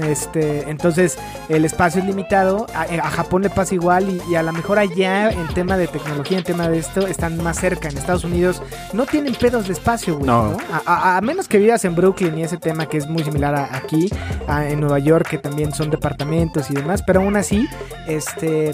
[0.00, 1.18] Este, entonces
[1.48, 2.66] el espacio es limitado.
[2.74, 5.86] A, a Japón le pasa igual y, y a lo mejor allá en tema de
[5.88, 7.88] tecnología, en tema de esto, están más cerca.
[7.88, 8.62] En Estados Unidos
[8.92, 10.21] no tienen pedos de espacio, güey.
[10.26, 10.52] No.
[10.52, 10.56] ¿no?
[10.72, 13.54] A, a- a menos que vivas en Brooklyn y ese tema que es muy similar
[13.54, 14.08] a aquí,
[14.48, 17.02] en Nueva York, que también son departamentos y demás.
[17.06, 17.66] Pero aún así,
[18.06, 18.72] este,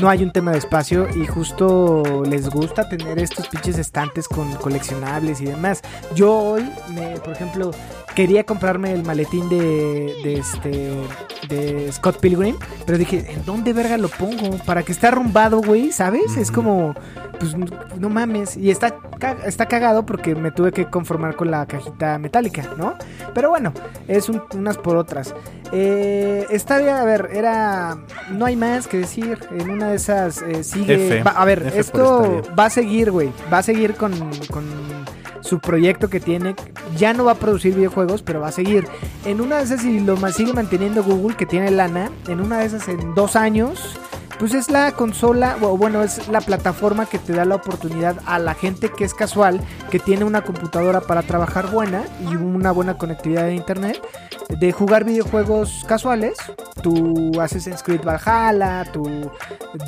[0.00, 4.52] no hay un tema de espacio y justo les gusta tener estos pinches estantes con
[4.56, 5.82] coleccionables y demás.
[6.14, 7.70] Yo hoy, me, por ejemplo,
[8.14, 10.94] quería comprarme el maletín de, de este
[11.48, 14.58] de Scott Pilgrim, pero dije, ¿en dónde verga lo pongo?
[14.66, 16.36] Para que esté arrumbado, güey, ¿sabes?
[16.36, 16.94] Es como
[17.38, 18.96] pues no mames, y está
[19.46, 22.94] está cagado porque me tuve que conformar con la cajita metálica, ¿no?
[23.32, 23.72] Pero bueno,
[24.08, 25.34] es un- unas por otras.
[25.70, 27.96] Eh, está bien, a ver, era
[28.32, 29.38] no hay más que decir.
[29.52, 31.22] En una de esas eh, sigue F.
[31.22, 33.30] va- a ver, F esto va a seguir, güey.
[33.52, 34.12] Va a seguir con,
[34.50, 34.64] con
[35.40, 36.54] su proyecto que tiene.
[36.96, 38.86] Ya no va a producir videojuegos, pero va a seguir.
[39.24, 42.66] En una de esas, si lo sigue manteniendo Google, que tiene lana, en una de
[42.66, 43.98] esas, en dos años,
[44.38, 48.38] pues es la consola, o bueno, es la plataforma que te da la oportunidad a
[48.38, 49.60] la gente que es casual,
[49.90, 54.00] que tiene una computadora para trabajar buena y una buena conectividad de internet,
[54.48, 56.38] de jugar videojuegos casuales.
[56.82, 59.02] Tu Assassin's Creed Valhalla, tu,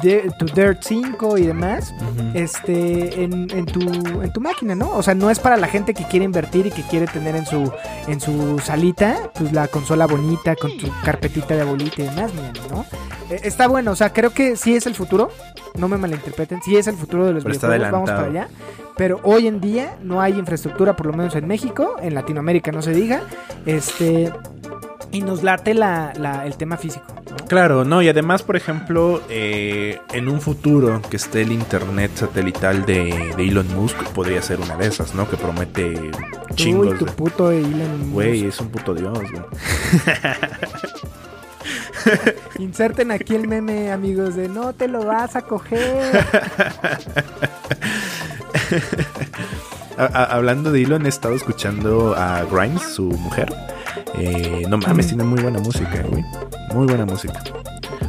[0.03, 1.94] De- tu Dirt 5 y demás
[2.34, 3.80] este en, en tu
[4.22, 4.90] en tu máquina, ¿no?
[4.96, 7.46] O sea, no es para la gente que quiere invertir y que quiere tener en
[7.46, 7.70] su
[8.09, 12.32] en su salita pues la consola bonita con tu carpetita de bolita y demás,
[12.70, 12.84] ¿no?
[13.31, 15.31] Eh, está bueno, o sea, creo que sí es el futuro.
[15.78, 18.49] No me malinterpreten, sí es el futuro de los Pero está videojuegos, vamos para allá.
[18.97, 22.83] Pero hoy en día no hay infraestructura, por lo menos en México, en Latinoamérica no
[22.83, 23.22] se diga,
[23.66, 24.33] este
[25.12, 27.37] y nos late la, la- el tema físico, ¿no?
[27.49, 32.85] Claro, no, y además, por ejemplo, eh, en un futuro que esté el internet satelital
[32.87, 35.28] de, de Elon Musk, podría ser una de esas, ¿no?
[35.28, 36.11] Que promete Uy,
[36.55, 37.11] chingos tu de...
[37.12, 38.55] puto Elon Güey, Musk.
[38.55, 39.43] es un puto dios, güey.
[42.59, 46.27] Inserten aquí el meme, amigos, de no te lo vas a coger.
[49.97, 53.53] Hablando de Elon, he estado escuchando a Grimes, su mujer.
[54.14, 56.25] Eh, no mames, tiene muy buena música, güey.
[56.73, 57.43] Muy buena música.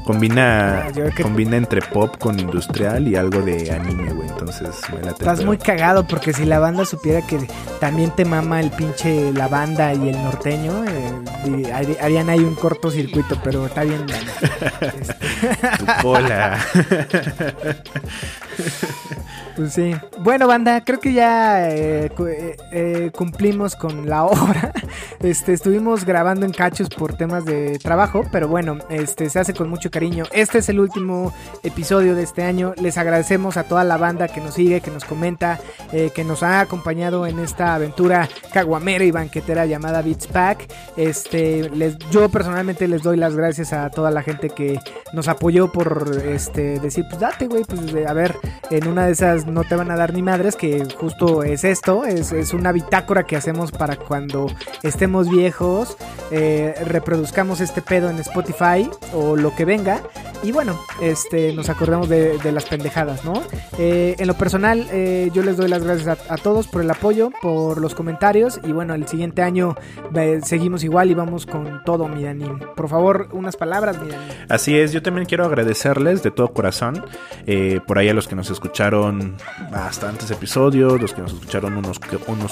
[0.05, 4.27] Combina, que- combina entre pop con industrial y algo de anime, güey.
[4.29, 7.47] Entonces me el Estás muy cagado porque si la banda supiera que
[7.79, 13.39] también te mama el pinche la banda y el norteño, eh, harían ahí un cortocircuito,
[13.43, 14.05] pero está bien.
[14.81, 16.57] Este, Tu cola.
[19.55, 19.95] pues sí.
[20.19, 24.71] Bueno, banda, creo que ya eh, cu- eh, eh, cumplimos con la hora.
[25.21, 29.69] Este, estuvimos grabando en cachos por temas de trabajo, pero bueno, este se hace con
[29.69, 30.23] mucho cariño.
[30.31, 31.31] Este es el último
[31.61, 32.73] episodio de este año.
[32.81, 35.59] Les agradecemos a toda la banda que nos sigue, que nos comenta,
[35.91, 40.67] eh, que nos ha acompañado en esta aventura caguamera y banquetera llamada Beats Pack.
[40.97, 44.79] Este, les, yo personalmente les doy las gracias a toda la gente que
[45.13, 48.35] nos apoyó por este decir, pues date, güey, pues de- a ver,
[48.69, 52.05] en una de esas no te van a dar ni madres, que justo es esto,
[52.05, 54.47] es, es una bitácora que hacemos para cuando
[54.83, 55.97] estemos viejos,
[56.31, 59.80] eh, reproduzcamos este pedo en Spotify o lo que venga.
[60.43, 63.33] Y bueno, este, nos acordamos de, las pendejadas, ¿no?
[63.77, 67.29] Eh, en lo personal, eh, yo les doy las gracias a, todos por el apoyo,
[67.41, 68.59] por los comentarios.
[68.63, 69.75] Y bueno, el siguiente año
[70.43, 72.21] seguimos igual y vamos con todo, mi.
[72.75, 74.09] Por favor, unas palabras, mi.
[74.49, 77.05] Así es, yo también quiero agradecerles de todo corazón
[77.45, 79.35] eh, por ahí a los que nos escucharon
[79.71, 81.99] bastantes episodios, los que nos escucharon unos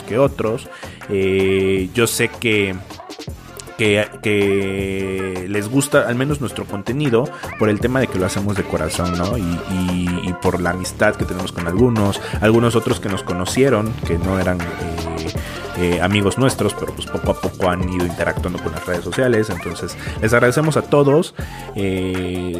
[0.04, 0.70] que, otros.
[1.10, 2.76] Yo sé que,
[3.80, 7.24] que, les gusta al menos nuestro contenido
[7.58, 9.38] por el tema de que lo hacemos de corazón, ¿no?
[9.38, 14.40] Y por la amistad que tenemos con algunos, algunos otros que nos conocieron, que no
[14.40, 14.60] eran...
[14.62, 14.66] eh,
[15.82, 19.50] eh, amigos nuestros, pero pues poco a poco han ido interactuando con las redes sociales.
[19.50, 21.34] Entonces, les agradecemos a todos.
[21.76, 22.60] Eh,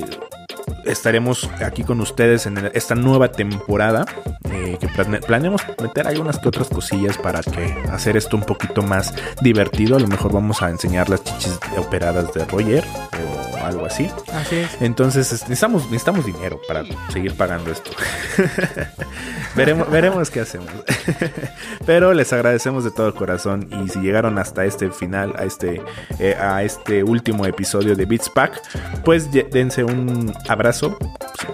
[0.86, 4.06] estaremos aquí con ustedes en el- esta nueva temporada.
[4.52, 8.82] eh, que plane- planeamos meter algunas que otras cosillas para que hacer esto un poquito
[8.82, 9.96] más divertido.
[9.96, 14.10] A lo mejor vamos a enseñar las chichis operadas de Roger o algo así.
[14.34, 14.82] Así es.
[14.82, 17.92] Entonces es- necesitamos, necesitamos dinero para seguir pagando esto.
[19.56, 20.68] veremos, veremos qué hacemos.
[21.86, 23.70] Pero les agradecemos de todo corazón.
[23.86, 25.82] Y si llegaron hasta este final, a este,
[26.20, 28.62] eh, a este último episodio de Beats Pack,
[29.04, 30.59] pues dense un abrazo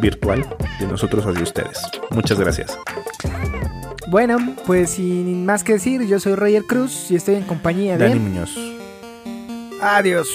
[0.01, 0.45] virtual
[0.79, 1.79] de nosotros hacia ustedes.
[2.11, 2.77] Muchas gracias.
[4.07, 8.07] Bueno, pues sin más que decir, yo soy Roger Cruz y estoy en compañía de...
[8.07, 8.55] Dani Muñoz.
[9.81, 10.27] Adiós.